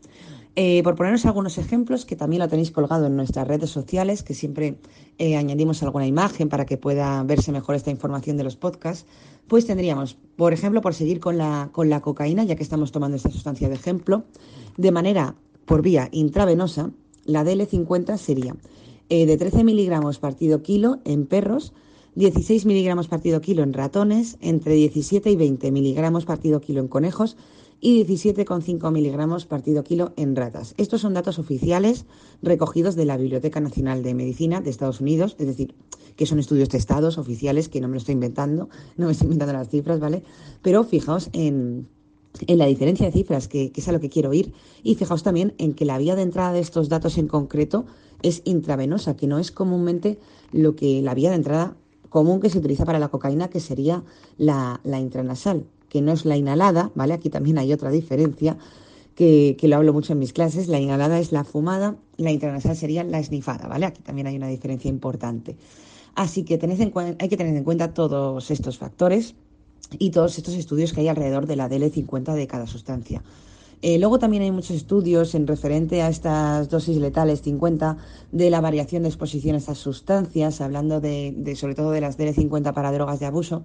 [0.59, 4.33] Eh, por ponernos algunos ejemplos, que también lo tenéis colgado en nuestras redes sociales, que
[4.33, 4.79] siempre
[5.19, 9.05] eh, añadimos alguna imagen para que pueda verse mejor esta información de los podcasts,
[9.49, 13.19] pues tendríamos, por ejemplo, por seguir con la, con la cocaína, ya que estamos tomando
[13.19, 14.25] esta sustancia de ejemplo,
[14.79, 15.35] de manera
[15.67, 16.91] por vía intravenosa,
[17.27, 18.57] la DL50 sería
[19.11, 21.75] eh, de 13 miligramos partido kilo en perros,
[22.15, 27.37] 16 miligramos partido kilo en ratones, entre 17 y 20 miligramos partido kilo en conejos,
[27.81, 30.75] y 17,5 miligramos partido kilo en ratas.
[30.77, 32.07] Estos son datos oficiales
[32.43, 35.75] recogidos de la Biblioteca Nacional de Medicina de Estados Unidos, es decir,
[36.17, 39.53] que son estudios testados oficiales, que no me lo estoy inventando, no me estoy inventando
[39.53, 40.23] las cifras, ¿vale?
[40.63, 41.89] Pero fijaos en,
[42.49, 45.75] la diferencia de cifras, que, es a lo que quiero ir, y fijaos también en
[45.75, 47.85] que la vía de entrada de estos datos en concreto
[48.23, 50.19] es intravenosa, que no es comúnmente
[50.53, 51.77] lo que la vía de entrada
[52.09, 54.03] común que se utiliza para la cocaína, que sería
[54.39, 57.15] la intranasal que no es la inhalada, ¿vale?
[57.15, 58.59] Aquí también hay otra diferencia
[59.15, 60.69] que, lo hablo mucho en mis clases.
[60.69, 63.87] La inhalada es la fumada, la intranasal sería la esnifada, ¿vale?
[63.87, 65.57] Aquí también hay una diferencia importante.
[66.15, 66.55] Así que
[67.19, 69.37] hay que tener en cuenta todos estos factores
[69.99, 73.23] y todos estos estudios que hay alrededor de la DL50 de cada sustancia.
[73.81, 77.97] Eh, luego también hay muchos estudios en referente a estas dosis letales 50
[78.33, 82.75] de la variación de exposición a estas sustancias, hablando de, sobre todo de las DL50
[82.75, 83.65] para drogas de abuso,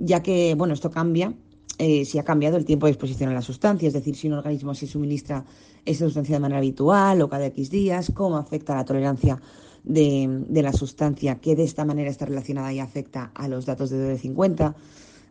[0.00, 1.34] ya que bueno esto cambia
[1.78, 4.34] eh, si ha cambiado el tiempo de exposición a la sustancia, es decir, si un
[4.34, 5.44] organismo se suministra
[5.84, 9.40] esa sustancia de manera habitual o cada X días, cómo afecta la tolerancia
[9.84, 14.16] de, la sustancia que de esta manera está relacionada y afecta a los datos de
[14.16, 14.74] DL50.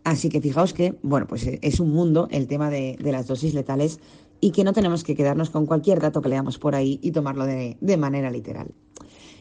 [0.05, 3.53] Así que fijaos que, bueno, pues eh, es un mundo el tema de, las dosis
[3.53, 3.99] letales
[4.39, 7.45] y que no tenemos que quedarnos con cualquier dato que leamos por ahí y tomarlo
[7.45, 8.73] de, de manera literal.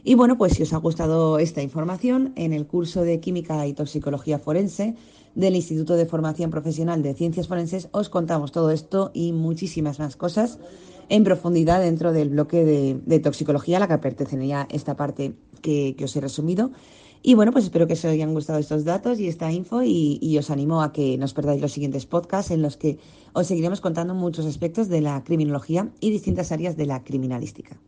[0.02, 3.74] Y bueno, pues si os ha gustado esta información, en el curso de Química y
[3.74, 4.96] Toxicología Forense
[5.36, 10.16] del Instituto de Formación Profesional de Ciencias Forenses os contamos todo esto y muchísimas más
[10.16, 10.58] cosas
[11.08, 16.16] en profundidad dentro del bloque de, toxicología a la que pertenecería esta parte que, os
[16.16, 16.72] he resumido.
[17.22, 20.38] Y bueno, pues espero que os hayan gustado estos datos y esta info y, y,
[20.38, 22.98] os animo a que nos perdáis los siguientes podcasts en los que
[23.32, 27.78] os seguiremos contando muchos aspectos de la criminología y distintas áreas de la criminalística.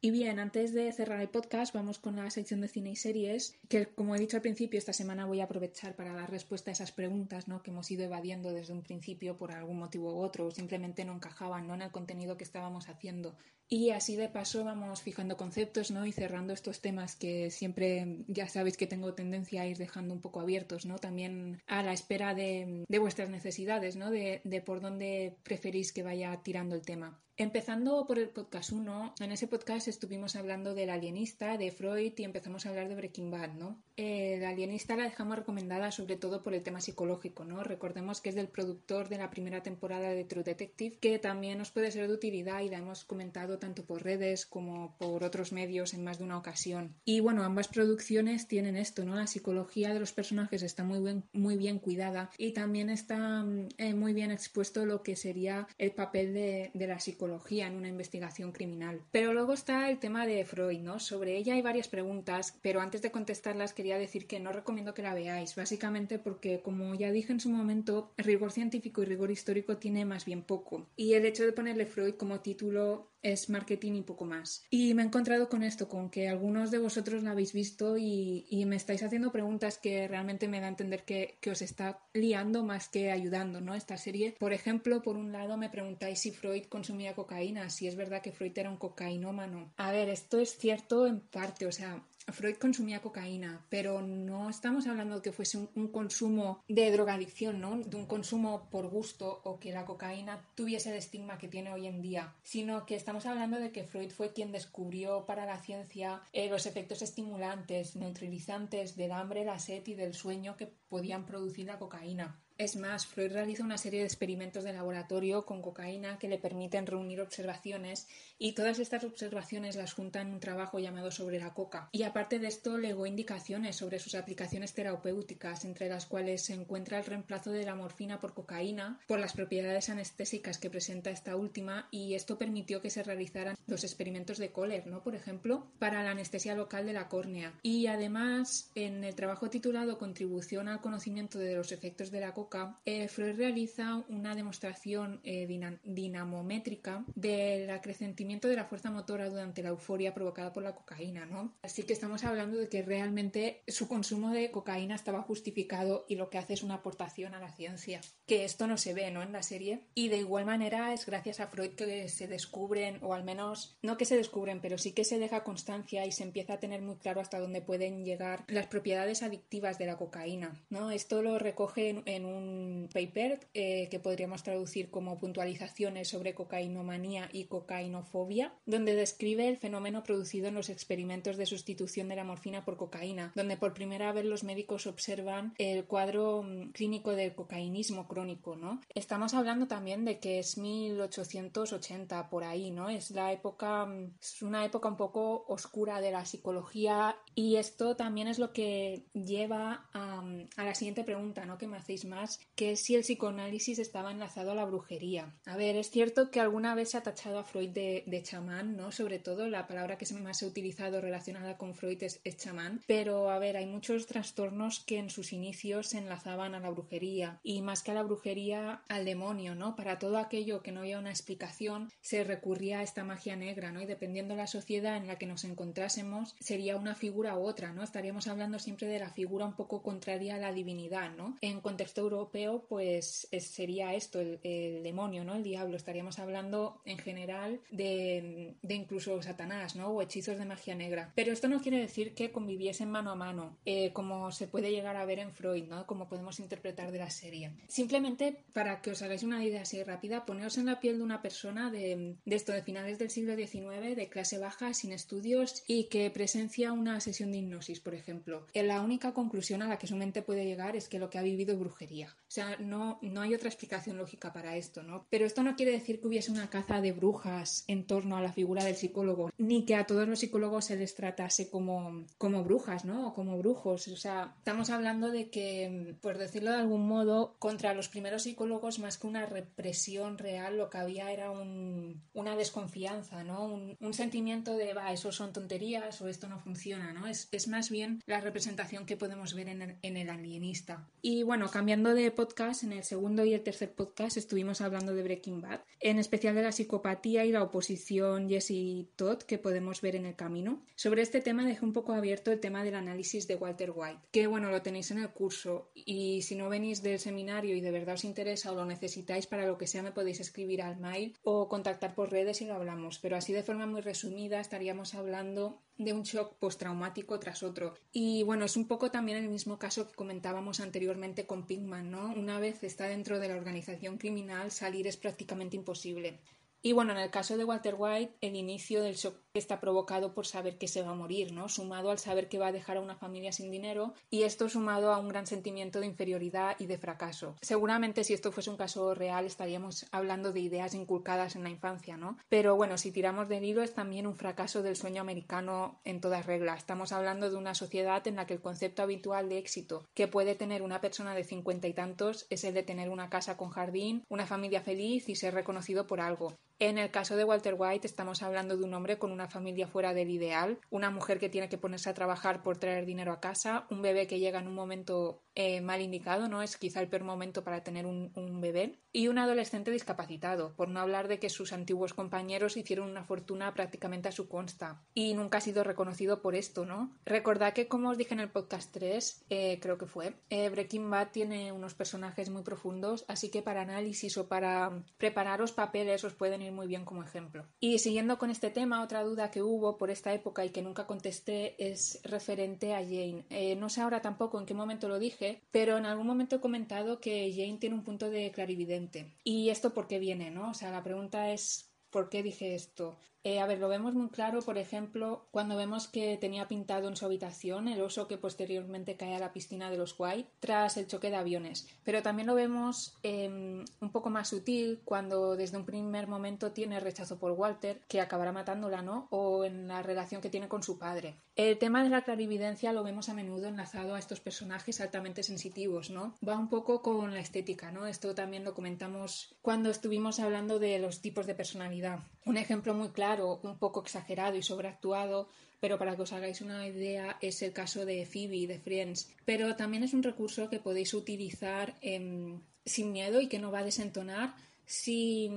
[0.00, 3.58] Y bien, antes de cerrar el podcast, vamos con la sección de cine y series,
[3.68, 6.72] que como he dicho al principio, esta semana voy a aprovechar para dar respuesta a
[6.72, 7.62] esas preguntas ¿no?
[7.62, 11.14] que hemos ido evadiendo desde un principio por algún motivo u otro, o simplemente no
[11.14, 11.74] encajaban ¿no?
[11.74, 13.36] en el contenido que estábamos haciendo.
[13.68, 16.06] Y así de paso vamos fijando conceptos ¿no?
[16.06, 20.20] y cerrando estos temas que siempre ya sabéis que tengo tendencia a ir dejando un
[20.20, 20.98] poco abiertos, ¿no?
[20.98, 24.10] también a la espera de, vuestras necesidades, ¿no?
[24.10, 27.20] de, de por dónde preferís que vaya tirando el tema.
[27.38, 32.24] Empezando por el podcast 1, en ese podcast estuvimos hablando del alienista, de Freud y
[32.24, 33.78] empezamos a hablar de Breaking Bad, ¿no?
[33.94, 37.62] El alienista la dejamos recomendada sobre todo por el tema psicológico, ¿no?
[37.62, 41.70] Recordemos que es del productor de la primera temporada de True Detective, que también nos
[41.70, 45.94] puede ser de utilidad y la hemos comentado tanto por redes como por otros medios
[45.94, 46.94] en más de una ocasión.
[47.04, 49.14] Y bueno, ambas producciones tienen esto, ¿no?
[49.14, 53.44] La psicología de los personajes está muy bien, muy bien cuidada y también está
[53.78, 57.88] eh, muy bien expuesto lo que sería el papel de, de la psicología en una
[57.88, 59.00] investigación criminal.
[59.10, 60.98] Pero luego está el tema de Freud, ¿no?
[60.98, 65.02] Sobre ella hay varias preguntas, pero antes de contestarlas quería decir que no recomiendo que
[65.02, 69.76] la veáis, básicamente porque, como ya dije en su momento, rigor científico y rigor histórico
[69.78, 70.86] tiene más bien poco.
[70.96, 74.64] Y el hecho de ponerle Freud como título es marketing y poco más.
[74.70, 78.64] Y me he encontrado con esto, con que algunos de vosotros la habéis visto y,
[78.66, 82.64] me estáis haciendo preguntas que realmente me da a entender que, que, os está liando
[82.64, 83.74] más que ayudando, ¿no?
[83.74, 87.94] Esta serie, por ejemplo, por un lado me preguntáis si Freud consumía cocaína, si es
[87.94, 89.72] verdad que Freud era un cocainómano.
[89.76, 94.86] A ver, esto es cierto en parte, o sea, Freud consumía cocaína, pero no estamos
[94.86, 97.78] hablando de que fuese un, consumo de drogadicción, ¿no?
[97.78, 101.86] De un consumo por gusto o que la cocaína tuviese el estigma que tiene hoy
[101.86, 106.20] en día, sino que estamos hablando de que Freud fue quien descubrió para la ciencia
[106.32, 111.66] eh, los efectos estimulantes, neutralizantes del hambre, la sed y del sueño que podían producir
[111.66, 112.40] la cocaína.
[112.58, 116.86] Es más, Freud realiza una serie de experimentos de laboratorio con cocaína que le permiten
[116.86, 121.90] reunir observaciones y todas estas observaciones las junta en un trabajo llamado sobre la coca.
[121.92, 126.98] Y aparte de esto, legó indicaciones sobre sus aplicaciones terapéuticas, entre las cuales se encuentra
[126.98, 131.88] el reemplazo de la morfina por cocaína por las propiedades anestésicas que presenta esta última
[131.90, 135.02] y esto permitió que se realizaran los experimentos de Kohler, ¿no?
[135.02, 137.52] Por ejemplo, para la anestesia local de la córnea.
[137.62, 142.45] Y además, en el trabajo titulado Contribución al conocimiento de los efectos de la coca
[142.84, 145.46] eh, Freud realiza una demostración eh,
[145.84, 151.54] dinamométrica del acrecentimiento de la fuerza motora durante la euforia provocada por la cocaína, ¿no?
[151.62, 156.30] Así que estamos hablando de que realmente su consumo de cocaína estaba justificado y lo
[156.30, 159.22] que hace es una aportación a la ciencia, que esto no se ve, ¿no?
[159.22, 159.84] En la serie.
[159.94, 163.96] Y de igual manera es gracias a Freud que se descubren, o al menos no
[163.96, 166.96] que se descubren, pero sí que se deja constancia y se empieza a tener muy
[166.96, 170.90] claro hasta dónde pueden llegar las propiedades adictivas de la cocaína, ¿no?
[170.90, 177.28] Esto lo recoge en un un paper eh, que podríamos traducir como puntualizaciones sobre cocainomanía
[177.32, 182.64] y cocainofobia, donde describe el fenómeno producido en los experimentos de sustitución de la morfina
[182.64, 188.06] por cocaína, donde por primera vez los médicos observan el cuadro mm, clínico del cocainismo
[188.06, 188.80] crónico, ¿no?
[188.94, 192.88] Estamos hablando también de que es 1880 por ahí, ¿no?
[192.88, 197.96] Es la época, mm, es una época un poco oscura de la psicología y esto
[197.96, 201.58] también es lo que lleva a, mm, a la siguiente pregunta, ¿no?
[201.58, 205.34] Que me hacéis más que si el psicoanálisis estaba enlazado a la brujería.
[205.44, 208.92] A ver, es cierto que alguna vez se ha tachado a Freud de, chamán, ¿no?
[208.92, 213.30] Sobre todo la palabra que más se ha utilizado relacionada con Freud es, chamán, pero
[213.30, 217.62] a ver, hay muchos trastornos que en sus inicios se enlazaban a la brujería y
[217.62, 219.76] más que a la brujería al demonio, ¿no?
[219.76, 223.82] Para todo aquello que no había una explicación se recurría a esta magia negra, ¿no?
[223.82, 227.72] Y dependiendo de la sociedad en la que nos encontrásemos sería una figura u otra,
[227.72, 227.82] ¿no?
[227.82, 231.36] Estaríamos hablando siempre de la figura un poco contraria a la divinidad, ¿no?
[231.40, 235.34] En contexto europeo europeo, pues sería esto, el, demonio, ¿no?
[235.34, 235.76] El diablo.
[235.76, 239.88] Estaríamos hablando en general de, incluso Satanás, ¿no?
[239.88, 241.12] O hechizos de magia negra.
[241.14, 244.96] Pero esto no quiere decir que conviviesen mano a mano, eh, como se puede llegar
[244.96, 245.86] a ver en Freud, ¿no?
[245.86, 247.52] Como podemos interpretar de la serie.
[247.68, 251.22] Simplemente, para que os hagáis una idea así rápida, poneos en la piel de una
[251.22, 256.10] persona de, de de finales del siglo XIX, de clase baja, sin estudios y que
[256.10, 258.46] presencia una sesión de hipnosis, por ejemplo.
[258.54, 261.22] La única conclusión a la que su mente puede llegar es que lo que ha
[261.22, 262.05] vivido es brujería.
[262.12, 265.06] O sea, no, no hay otra explicación lógica para esto, ¿no?
[265.10, 268.32] Pero esto no quiere decir que hubiese una caza de brujas en torno a la
[268.32, 272.84] figura del psicólogo, ni que a todos los psicólogos se les tratase como, como brujas,
[272.84, 273.08] ¿no?
[273.08, 273.88] O como brujos.
[273.88, 278.78] O sea, estamos hablando de que, por decirlo de algún modo, contra los primeros psicólogos,
[278.78, 283.44] más que una represión real, lo que había era un, una desconfianza, ¿no?
[283.44, 287.06] Un, un sentimiento de, va, eso son tonterías o esto no funciona, ¿no?
[287.06, 290.88] Es, es más bien la representación que podemos ver en el, en el alienista.
[291.02, 295.02] Y bueno, cambiando de podcast, en el segundo y el tercer podcast estuvimos hablando de
[295.02, 299.96] Breaking Bad, en especial de la psicopatía y la oposición Jesse Todd que podemos ver
[299.96, 300.62] en el camino.
[300.74, 304.26] Sobre este tema dejé un poco abierto el tema del análisis de Walter White, que
[304.26, 307.94] bueno, lo tenéis en el curso y si no venís del seminario y de verdad
[307.94, 311.48] os interesa o lo necesitáis para lo que sea, me podéis escribir al mail o
[311.48, 315.92] contactar por redes y lo hablamos, pero así de forma muy resumida estaríamos hablando de
[315.92, 317.74] un shock postraumático tras otro.
[317.92, 322.12] Y bueno, es un poco también el mismo caso que comentábamos anteriormente con Pinkman, ¿no?
[322.14, 326.20] Una vez está dentro de la organización criminal, salir es prácticamente imposible.
[326.66, 330.26] Y bueno, en el caso de Walter White, el inicio del shock está provocado por
[330.26, 331.48] saber que se va a morir, ¿no?
[331.48, 334.92] Sumado al saber que va a dejar a una familia sin dinero y esto sumado
[334.92, 337.36] a un gran sentimiento de inferioridad y de fracaso.
[337.40, 341.96] Seguramente si esto fuese un caso real estaríamos hablando de ideas inculcadas en la infancia,
[341.96, 342.18] ¿no?
[342.28, 346.26] Pero bueno, si tiramos del hilo es también un fracaso del sueño americano en todas
[346.26, 346.58] reglas.
[346.58, 350.34] Estamos hablando de una sociedad en la que el concepto habitual de éxito que puede
[350.34, 354.02] tener una persona de cincuenta y tantos es el de tener una casa con jardín,
[354.08, 356.34] una familia feliz y ser reconocido por algo.
[356.58, 359.92] En el caso de Walter White estamos hablando de un hombre con una familia fuera
[359.92, 363.66] del ideal, una mujer que tiene que ponerse a trabajar por traer dinero a casa,
[363.68, 366.40] un bebé que llega en un momento eh, mal indicado, ¿no?
[366.40, 368.78] Es quizá el peor momento para tener un, bebé.
[368.90, 373.52] Y un adolescente discapacitado, por no hablar de que sus antiguos compañeros hicieron una fortuna
[373.52, 374.82] prácticamente a su consta.
[374.94, 376.96] Y nunca ha sido reconocido por esto, ¿no?
[377.04, 380.88] Recordad que, como os dije en el podcast 3, eh, creo que fue, eh, Breaking
[380.88, 386.14] Bad tiene unos personajes muy profundos, así que para análisis o para prepararos papeles os
[386.14, 387.46] pueden muy bien como ejemplo.
[387.60, 390.86] Y siguiendo con este tema, otra duda que hubo por esta época y que nunca
[390.86, 393.26] contesté es referente a Jane.
[393.56, 397.00] no sé ahora tampoco en qué momento lo dije, pero en algún momento he comentado
[397.00, 399.14] que Jane tiene un punto de clarividente.
[399.24, 400.30] ¿Y esto por qué viene?
[400.30, 400.50] ¿no?
[400.50, 402.98] O sea, la pregunta es ¿por qué dije esto?
[403.26, 406.94] Eh, a ver, lo vemos muy claro, por ejemplo, cuando vemos que tenía pintado en
[406.94, 410.86] su habitación el oso que posteriormente cae a la piscina de los White tras el
[410.86, 411.66] choque de aviones.
[411.82, 416.78] Pero también lo vemos em, un poco más sutil cuando desde un primer momento tiene
[416.78, 419.08] rechazo por Walter, que acabará matándola, ¿no?
[419.10, 421.16] O en la relación que tiene con su padre.
[421.34, 425.90] El tema de la clarividencia lo vemos a menudo enlazado a estos personajes altamente sensitivos,
[425.90, 426.14] ¿no?
[426.26, 427.88] Va un poco con la estética, ¿no?
[427.88, 431.98] Esto también lo comentamos cuando estuvimos hablando de los tipos de personalidad.
[432.24, 435.28] Un ejemplo muy claro un poco exagerado y sobreactuado,
[435.60, 439.10] pero para que os hagáis una idea es el caso de Phoebe de Friends.
[439.24, 443.60] Pero también es un recurso que podéis utilizar em, sin miedo y que no va
[443.60, 444.34] a desentonar
[444.66, 445.30] Sí,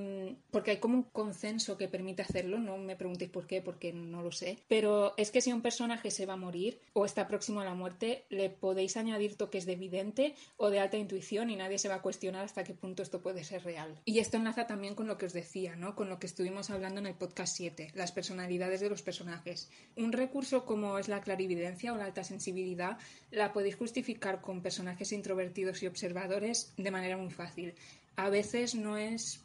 [0.49, 4.23] porque hay como un consenso que permite hacerlo, no me preguntéis por qué, porque no
[4.23, 7.61] lo sé, pero es que si un personaje se va a morir o está próximo
[7.61, 11.77] a la muerte, le podéis añadir toques de evidente o de alta intuición y nadie
[11.77, 14.01] se va a cuestionar hasta qué punto esto puede ser real.
[14.03, 15.95] Y esto enlaza también con lo que os decía, ¿no?
[15.95, 19.69] Con lo que estuvimos hablando en el podcast 7, las personalidades de los personajes.
[19.95, 22.97] Un recurso como es la clarividencia o la alta sensibilidad
[23.29, 27.75] la podéis justificar con personajes introvertidos y observadores de manera muy fácil
[28.19, 29.41] a veces no es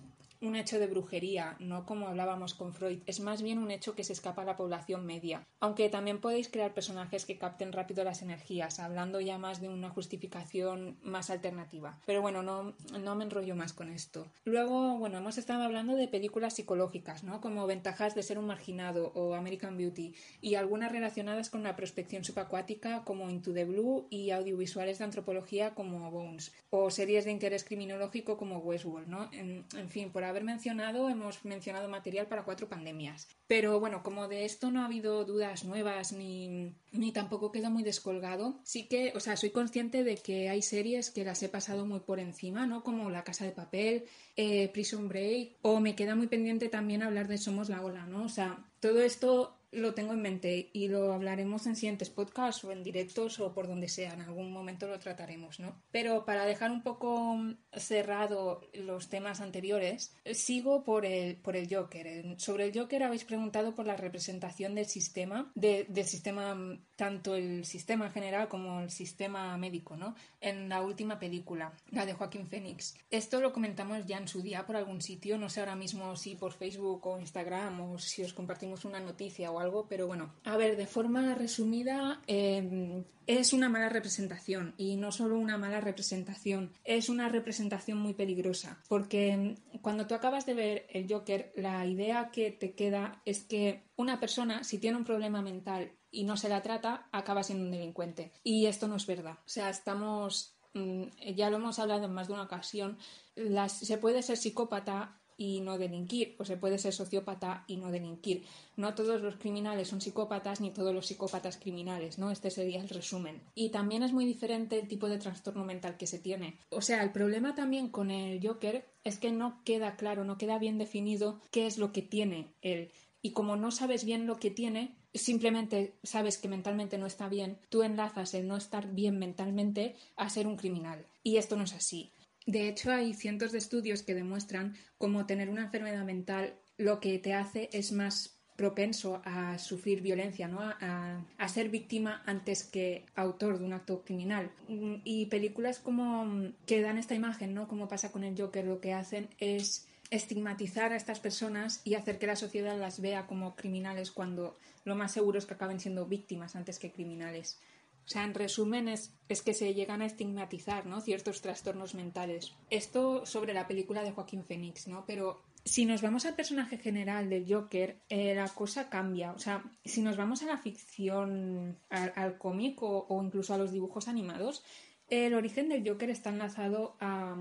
[0.47, 4.05] un hecho de brujería, no como hablábamos con Freud, es más bien un hecho que
[4.05, 5.47] se escapa a la población media.
[5.61, 9.91] Aunque también podéis crear personajes que capten rápido las energías, hablando ya más de una
[9.91, 11.99] justificación más alternativa.
[12.07, 14.27] Pero bueno, no, no me enrollo más con esto.
[14.45, 17.41] Luego, bueno, hemos estado hablando de películas psicológicas, ¿no?
[17.41, 22.25] Como ventajas de ser un marginado o American Beauty, y algunas relacionadas con la prospección
[22.25, 27.65] subacuática como Into the Blue y audiovisuales de antropología como Bones, o series de interés
[27.65, 29.31] criminológico como Westworld, ¿no?
[29.33, 33.29] En, en fin, por haber mencionado, hemos mencionado material para cuatro pandemias.
[33.47, 37.85] Pero bueno, como de esto no ha habido dudas nuevas ni, ni tampoco quedó muy
[37.85, 41.87] descolgado, sí que, o sea, soy consciente de que hay series que las he pasado
[41.87, 42.83] muy por encima, ¿no?
[42.83, 44.05] Como La Casa de Papel,
[44.37, 48.25] eh, Prison Break, o me queda muy pendiente también hablar de Somos la Ola, ¿no?
[48.25, 52.73] O sea, todo esto lo tengo en mente y lo hablaremos en siguientes podcasts o
[52.73, 54.15] en directos o por donde sea.
[54.15, 55.83] En algún momento lo trataremos, ¿no?
[55.91, 57.39] Pero para dejar un poco
[57.73, 62.39] cerrado los temas anteriores, sigo por el, por el Joker.
[62.39, 66.57] Sobre el Joker habéis preguntado por la representación del sistema, del sistema,
[66.97, 70.15] tanto el sistema general como el sistema médico, ¿no?
[70.41, 72.95] En la última película, la de Joaquín Phoenix.
[73.11, 76.35] Esto lo comentamos ya en su día por algún sitio, no sé ahora mismo si
[76.37, 80.35] por Facebook o Instagram o si os compartimos una noticia o algo, pero bueno.
[80.45, 85.81] A ver, de forma resumida, em, es una mala representación y no solo una mala
[85.81, 91.53] representación, es una representación muy peligrosa porque em, cuando tú acabas de ver el Joker,
[91.57, 96.25] la idea que te queda es que una persona, si tiene un problema mental y
[96.25, 98.33] no se la trata, acaba siendo un delincuente.
[98.43, 99.39] Y esto no es verdad.
[99.45, 101.05] O sea, estamos, mm,
[101.35, 102.99] ya lo hemos hablado en más de una ocasión,
[103.35, 107.91] las, se puede ser psicópata y no delinquir, o se puede ser sociópata y no
[107.91, 108.45] delinquir.
[108.77, 112.31] No todos los criminales son psicópatas ni todos los psicópatas criminales, ¿no?
[112.31, 113.43] Este sería el resumen.
[113.55, 116.59] Y también es muy diferente el tipo de trastorno mental que se tiene.
[116.71, 120.59] O sea, el problema también con el Joker es que no queda claro, no queda
[120.59, 122.91] bien definido qué es lo que tiene él.
[123.23, 127.59] Y como no sabes bien lo que tiene, simplemente sabes que mentalmente no está bien,
[127.71, 131.07] tú enlazas el no estar bien mentalmente a ser un criminal.
[131.23, 132.13] Y esto no es así.
[132.47, 137.19] De hecho, hay cientos de estudios que demuestran cómo tener una enfermedad mental lo que
[137.19, 140.61] te hace es más propenso a sufrir violencia, ¿no?
[140.61, 144.51] A, a, ser víctima antes que autor de un acto criminal.
[144.69, 147.67] Y películas como que dan esta imagen, ¿no?
[147.67, 152.19] Como pasa con el Joker, lo que hacen es estigmatizar a estas personas y hacer
[152.19, 156.07] que la sociedad las vea como criminales cuando lo más seguro es que acaben siendo
[156.07, 157.59] víctimas antes que criminales.
[158.07, 161.01] O sea, en resumen, es, que se llegan a estigmatizar ¿no?
[161.01, 162.55] ciertos trastornos mentales.
[162.71, 165.05] Esto sobre la película de Joaquín Phoenix, ¿no?
[165.07, 169.33] Pero si nos vamos al personaje general del Joker, eh, la cosa cambia.
[169.33, 174.07] O sea, si nos vamos a la ficción, al, cómic o, incluso a los dibujos
[174.07, 174.63] animados,
[175.09, 177.35] el origen del Joker está enlazado a,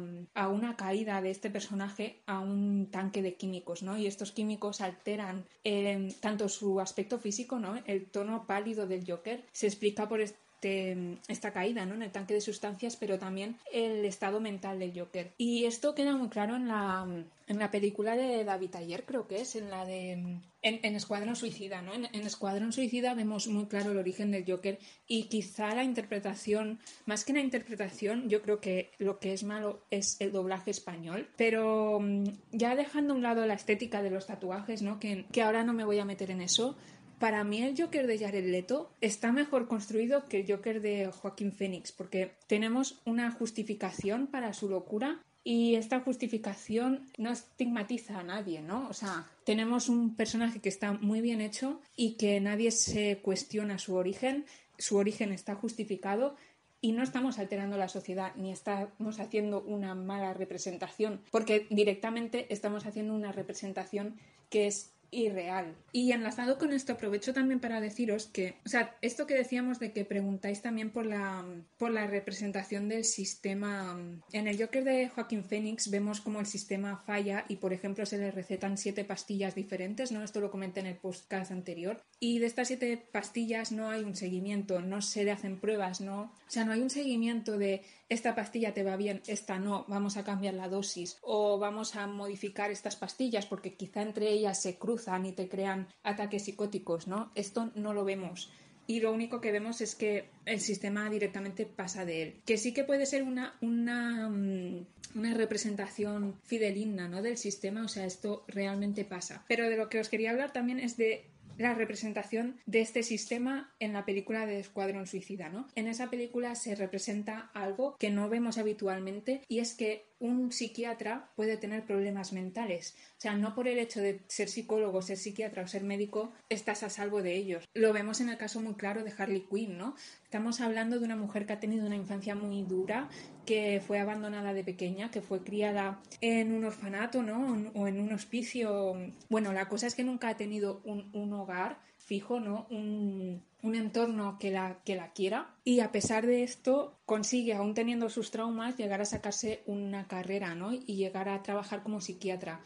[0.48, 3.98] una caída de este personaje a un tanque de químicos, ¿no?
[3.98, 7.76] Y estos químicos alteran eh, tanto su aspecto físico, ¿no?
[7.86, 10.22] El tono pálido del Joker se explica por,
[10.64, 11.96] este, esta caída ¿no?
[11.96, 15.34] en el tanque de sustancias, pero también el estado mental del Joker.
[15.38, 17.06] Y esto queda muy claro en la,
[17.48, 20.40] en la película de David Ayer, creo que es, en la de.
[20.62, 21.94] En, Escuadrón Suicida, ¿no?
[21.94, 27.26] En, Escuadrón Suicida vemos muy claro el origen del Joker y quizá la interpretación, más
[27.26, 31.28] que la interpretación, yo creo que lo que es malo es el doblaje español.
[31.36, 35.02] Pero mm, ya dejando a un lado la estética de los tatuajes, ¿no?
[35.02, 36.78] Que, que ahora no me voy a meter en eso,
[37.20, 41.52] para mí el Joker de Jared Leto está mejor construido que el Joker de Joaquín
[41.52, 48.62] Phoenix, porque tenemos una justificación para su locura y esta justificación no estigmatiza a nadie,
[48.62, 48.88] ¿no?
[48.90, 53.78] O sea, tenemos un personaje que está muy bien hecho y que nadie se cuestiona
[53.78, 54.46] su origen,
[54.78, 56.36] su origen está justificado
[56.80, 62.86] y no estamos alterando la sociedad ni estamos haciendo una mala representación, porque directamente estamos
[62.86, 64.18] haciendo una representación
[64.50, 65.76] que es irreal.
[65.92, 69.92] Y enlazado con esto, aprovecho también para deciros que, o sea, esto que decíamos de
[69.92, 71.46] que preguntáis también por la,
[71.78, 73.98] por la representación del sistema.
[74.32, 78.18] En el Joker de Joaquín Phoenix vemos como el sistema falla y, por ejemplo, se
[78.18, 80.24] le recetan siete pastillas diferentes, ¿no?
[80.24, 82.02] Esto lo comenté en el podcast anterior.
[82.20, 86.22] Y de estas siete pastillas no hay un seguimiento, no se le hacen pruebas, ¿no?
[86.22, 87.82] O sea, no hay un seguimiento de
[88.14, 92.08] esta pastilla te va bien, esta no, vamos a cambiar la dosis o vamos a
[92.08, 97.32] modificar estas pastillas porque quizá entre ellas se cruzan y te crean ataques psicóticos, ¿no?
[97.36, 98.52] Esto no lo vemos
[98.86, 102.36] y lo único que vemos es que el sistema directamente pasa de él.
[102.46, 104.86] Que sí que puede ser una, una, mm,
[105.16, 107.22] una, representación fidelina ¿no?
[107.22, 109.46] del sistema, o sea, esto realmente pasa.
[109.48, 111.26] Pero de lo que os quería hablar también es de
[111.58, 115.68] la representación de este sistema en la película de Escuadrón Suicida, ¿no?
[115.76, 121.30] En esa película se representa algo que no vemos habitualmente y es que un psiquiatra
[121.36, 122.96] puede tener problemas mentales.
[123.18, 126.82] O sea, no por el hecho de ser psicólogo, ser psiquiatra o ser médico, estás
[126.84, 127.68] a salvo de ellos.
[127.74, 129.96] Lo vemos en el caso muy claro de Harley Quinn, ¿no?
[130.24, 133.10] Estamos hablando de una mujer que ha tenido una infancia muy dura,
[133.46, 137.72] que fue abandonada de pequeña, que fue criada en un orfanato, ¿no?
[137.74, 138.96] O en un hospicio.
[139.28, 142.68] Bueno, la cosa es que nunca ha tenido un, un hogar fijo, ¿no?
[142.70, 147.74] Un, un entorno que la, que la quiera y a pesar de esto consigue, aún
[147.74, 150.74] teniendo sus traumas, llegar a sacarse una carrera ¿no?
[150.74, 152.62] y llegar a trabajar como psiquiatra.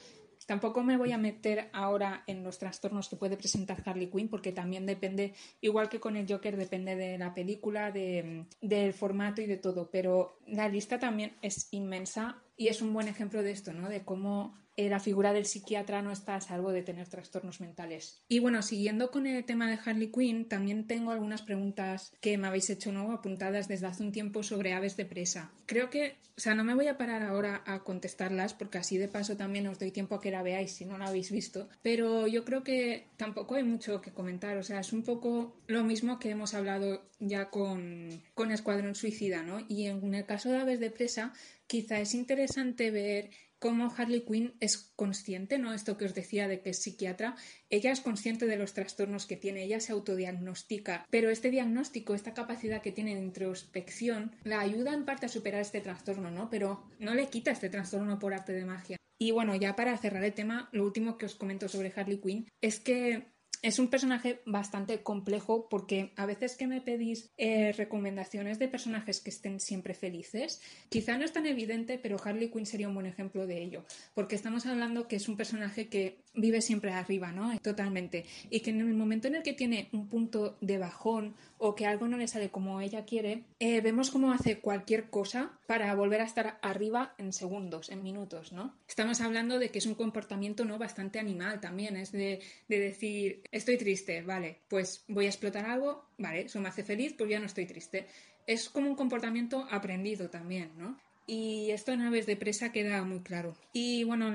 [0.48, 4.54] Tampoco me voy a meter ahora en los trastornos que puede presentar Harley Quinn porque
[4.54, 9.46] también depende, igual que con el Joker, depende de la película, de, del formato y
[9.46, 13.74] de todo, pero la lista también es inmensa y es un buen ejemplo de esto,
[13.74, 13.90] ¿no?
[13.90, 18.22] De cómo la figura del psiquiatra no está a salvo de tener trastornos mentales.
[18.28, 22.48] Y bueno, siguiendo con el tema de Harley Quinn, también tengo algunas preguntas que me
[22.48, 23.12] habéis hecho ¿no?
[23.12, 25.52] apuntadas desde hace un tiempo sobre aves de presa.
[25.66, 29.08] Creo que, o sea, no me voy a parar ahora a contestarlas porque así de
[29.08, 32.28] paso también os doy tiempo a que la veáis si no la habéis visto, pero
[32.28, 36.20] yo creo que tampoco hay mucho que comentar, o sea, es un poco lo mismo
[36.20, 39.60] que hemos hablado ya con, con Escuadrón Suicida, ¿no?
[39.68, 41.34] Y en el caso de aves de presa,
[41.66, 45.74] quizá es interesante ver cómo Harley Quinn es consciente, ¿no?
[45.74, 47.36] Esto que os decía de que es psiquiatra,
[47.70, 52.34] ella es consciente de los trastornos que tiene, ella se autodiagnostica, pero este diagnóstico, esta
[52.34, 56.50] capacidad que tiene de introspección, la ayuda en parte a superar este trastorno, ¿no?
[56.50, 58.98] Pero no le quita este trastorno por arte de magia.
[59.20, 62.48] Y bueno, ya para cerrar el tema, lo último que os comento sobre Harley Quinn
[62.62, 68.60] es que es un personaje bastante complejo porque a veces que me pedís eh, recomendaciones
[68.60, 72.88] de personajes que estén siempre felices, quizá no es tan evidente, pero Harley Quinn sería
[72.88, 73.84] un buen ejemplo de ello,
[74.14, 77.58] porque estamos hablando que es un personaje que vive siempre arriba, ¿no?
[77.60, 78.26] Totalmente.
[78.50, 81.86] Y que en el momento en el que tiene un punto de bajón o que
[81.86, 86.22] algo no le sale como ella quiere, eh, vemos cómo hace cualquier cosa para volver
[86.22, 88.76] a estar arriba en segundos, en minutos, ¿no?
[88.88, 93.42] Estamos hablando de que es un comportamiento no bastante animal también, es de, de decir,
[93.52, 97.40] estoy triste, vale, pues voy a explotar algo, vale, eso me hace feliz, pues ya
[97.40, 98.08] no estoy triste.
[98.46, 100.98] Es como un comportamiento aprendido también, ¿no?
[101.30, 103.54] Y esto en Aves de Presa queda muy claro.
[103.74, 104.30] Y bueno,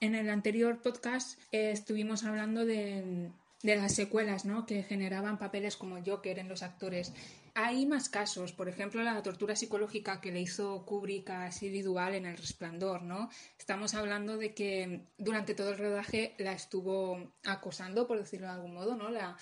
[0.00, 3.28] en el anterior podcast eh, estuvimos hablando de,
[3.62, 4.66] de las secuelas, ¿no?
[4.66, 7.12] Que generaban papeles como Joker en los actores.
[7.54, 12.14] Hay más casos, por ejemplo, la tortura psicológica que le hizo Kubrick a Siri Duval
[12.14, 13.30] en El Resplandor, ¿no?
[13.58, 18.74] Estamos hablando de que durante todo el rodaje la estuvo acosando, por decirlo de algún
[18.74, 19.10] modo, ¿no?
[19.10, 19.36] La,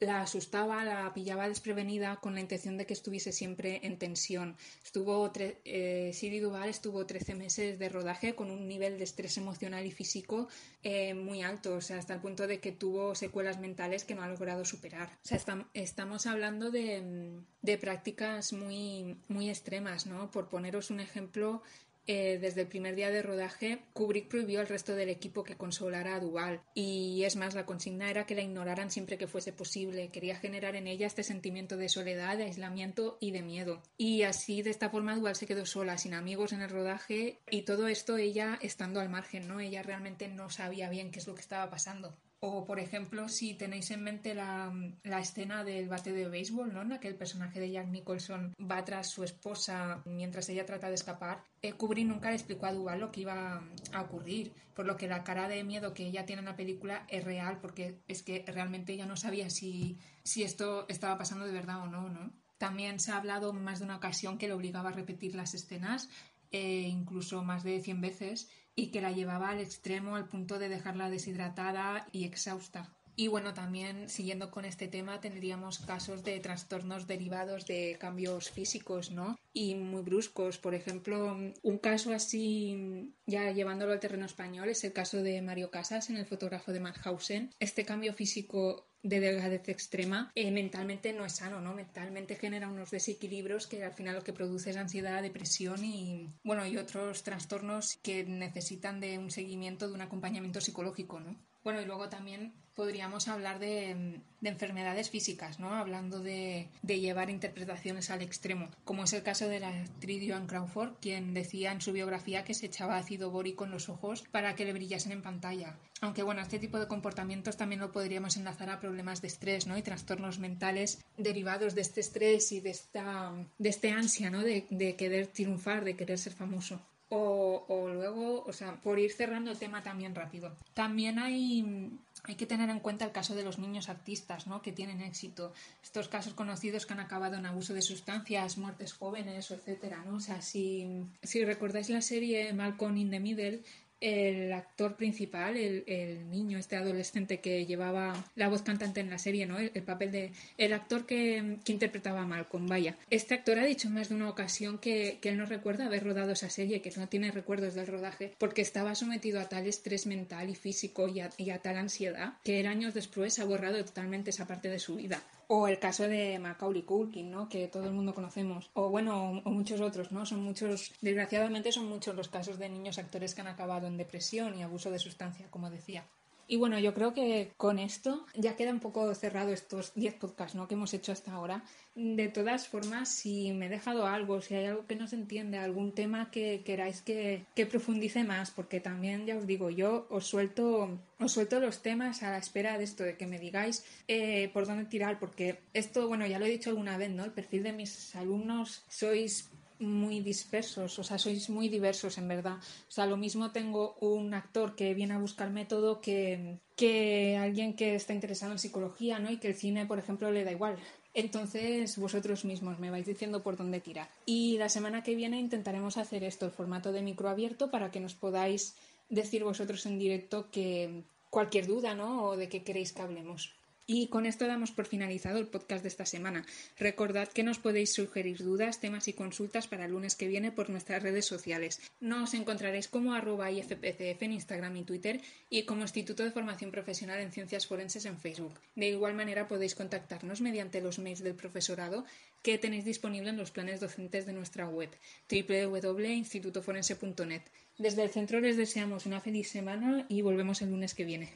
[0.00, 4.56] la asustaba, la pillaba desprevenida con la intención de que estuviese siempre en tensión.
[4.84, 9.86] Estuvo eh, Siri Duval estuvo 13 meses de rodaje con un nivel de estrés emocional
[9.86, 10.48] y físico
[10.82, 14.22] eh, muy alto, o sea, hasta el punto de que tuvo secuelas mentales que no
[14.22, 15.08] ha logrado superar.
[15.24, 15.38] O sea,
[15.74, 20.30] estamos hablando de, de prácticas muy, muy extremas, ¿no?
[20.30, 21.62] Por poneros un ejemplo,
[22.06, 26.16] eh, desde el primer día de rodaje, Kubrick prohibió al resto del equipo que consolara
[26.16, 26.60] a Duval.
[26.74, 30.08] Y es más, la consigna era que la ignoraran siempre que fuese posible.
[30.08, 33.82] Quería generar en ella este sentimiento de soledad, de aislamiento y de miedo.
[33.96, 37.62] Y así, de esta forma, Duval se quedó sola, sin amigos en el rodaje y
[37.62, 39.60] todo esto ella estando al margen, ¿no?
[39.60, 42.16] Ella realmente no sabía bien qué es lo que estaba pasando.
[42.40, 44.70] O, por ejemplo, si tenéis en mente la,
[45.18, 46.82] escena del bate de béisbol, ¿no?
[46.82, 50.88] En la que el personaje de Jack Nicholson va tras su esposa mientras ella trata
[50.88, 53.62] de escapar, eh, Kubrick nunca le explicó a Duval lo que iba
[53.92, 57.06] a ocurrir, por lo que la cara de miedo que ella tiene en la película
[57.08, 61.52] es real, porque es que realmente ella no sabía si, si esto estaba pasando de
[61.52, 62.32] verdad o no, ¿no?
[62.58, 66.10] También se ha hablado más de una ocasión que le obligaba a repetir las escenas,
[66.52, 70.68] eh, incluso más de 100 veces, y que la llevaba al extremo al punto de
[70.68, 72.94] dejarla deshidratada y exhausta.
[73.16, 79.10] Y bueno, también siguiendo con este tema tendríamos casos de trastornos derivados de cambios físicos,
[79.10, 79.38] ¿no?
[79.54, 80.58] Y muy bruscos.
[80.58, 85.70] Por ejemplo, un caso así, ya llevándolo al terreno español, es el caso de Mario
[85.70, 87.54] Casas en el fotógrafo de Mannhausen.
[87.58, 91.74] Este cambio físico de delgadez extrema, eh, mentalmente no es sano, ¿no?
[91.74, 96.66] Mentalmente genera unos desequilibrios que al final lo que produce es ansiedad, depresión y, bueno,
[96.66, 101.36] y otros trastornos que necesitan de un seguimiento, de un acompañamiento psicológico, ¿no?
[101.66, 105.74] Bueno, y luego también podríamos hablar de, enfermedades físicas, ¿no?
[105.74, 110.92] Hablando de, llevar interpretaciones al extremo, como es el caso de la actriz Joan Crawford,
[111.00, 114.64] quien decía en su biografía que se echaba ácido bórico en los ojos para que
[114.64, 115.76] le brillasen en pantalla.
[116.02, 119.76] Aunque bueno, este tipo de comportamientos también lo podríamos enlazar a problemas de estrés, ¿no?
[119.76, 124.44] Y trastornos mentales derivados de este estrés y de esta de este ansia, ¿no?
[124.44, 126.80] De, de querer triunfar, de querer ser famoso.
[127.08, 130.52] O, luego, o sea, por ir cerrando el tema también rápido.
[130.74, 131.90] También hay,
[132.24, 134.60] hay que tener en cuenta el caso de los niños artistas, ¿no?
[134.60, 135.52] Que tienen éxito.
[135.84, 140.16] Estos casos conocidos que han acabado en abuso de sustancias, muertes jóvenes, etcétera, ¿no?
[140.16, 143.62] O sea, si, si recordáis la serie Malcolm in the Middle,
[144.00, 149.46] el actor principal, el, niño, este adolescente que llevaba la voz cantante en la serie,
[149.46, 149.58] ¿no?
[149.58, 150.32] El, papel de.
[150.58, 152.96] El actor que, interpretaba a Malcolm, vaya.
[153.10, 156.32] Este actor ha dicho en más de una ocasión que, él no recuerda haber rodado
[156.32, 160.48] esa serie, que no tiene recuerdos del rodaje, porque estaba sometido a tal estrés mental
[160.50, 164.46] y físico y a, y a tal ansiedad que años después ha borrado totalmente esa
[164.46, 165.22] parte de su vida.
[165.48, 167.48] O el caso de Macaulay Culkin, ¿no?
[167.48, 168.70] Que todo el mundo conocemos.
[168.74, 170.26] O bueno, o muchos otros, ¿no?
[170.26, 174.58] Son muchos, desgraciadamente son muchos los casos de niños actores que han acabado en depresión
[174.58, 176.04] y abuso de sustancia, como decía.
[176.48, 180.54] Y bueno, yo creo que con esto ya queda un poco cerrado estos 10 podcasts
[180.54, 180.68] ¿no?
[180.68, 181.64] que hemos hecho hasta ahora.
[181.96, 185.58] De todas formas, si me he dejado algo, si hay algo que no se entiende,
[185.58, 190.26] algún tema que queráis que, que profundice más, porque también ya os digo, yo os
[190.26, 194.50] suelto, os suelto los temas a la espera de esto, de que me digáis eh,
[194.52, 197.24] por dónde tirar, porque esto, bueno, ya lo he dicho alguna vez, ¿no?
[197.24, 199.48] El perfil de mis alumnos sois
[199.78, 202.56] muy dispersos, o sea, sois muy diversos en verdad.
[202.56, 207.74] O sea, lo mismo tengo un actor que viene a buscar método que, que alguien
[207.74, 209.30] que está interesado en psicología, ¿no?
[209.30, 210.76] Y que el cine, por ejemplo, le da igual.
[211.14, 214.10] Entonces, vosotros mismos me vais diciendo por dónde tirar.
[214.26, 218.00] Y la semana que viene intentaremos hacer esto, el formato de micro abierto, para que
[218.00, 218.76] nos podáis
[219.08, 222.24] decir vosotros en directo que cualquier duda, ¿no?
[222.24, 223.55] O de qué queréis que hablemos.
[223.88, 226.44] Y con esto damos por finalizado el podcast de esta semana.
[226.76, 230.70] Recordad que nos podéis sugerir dudas, temas y consultas para el lunes que viene por
[230.70, 231.80] nuestras redes sociales.
[232.00, 235.20] Nos encontraréis como arroba IFPCF en Instagram y Twitter
[235.50, 238.58] y como Instituto de Formación Profesional en Ciencias Forenses en Facebook.
[238.74, 242.04] De igual manera podéis contactarnos mediante los mails del profesorado
[242.42, 244.90] que tenéis disponible en los planes docentes de nuestra web
[245.30, 247.42] www.institutoforense.net.
[247.78, 251.28] Desde el centro les deseamos una feliz semana y volvemos el lunes que viene.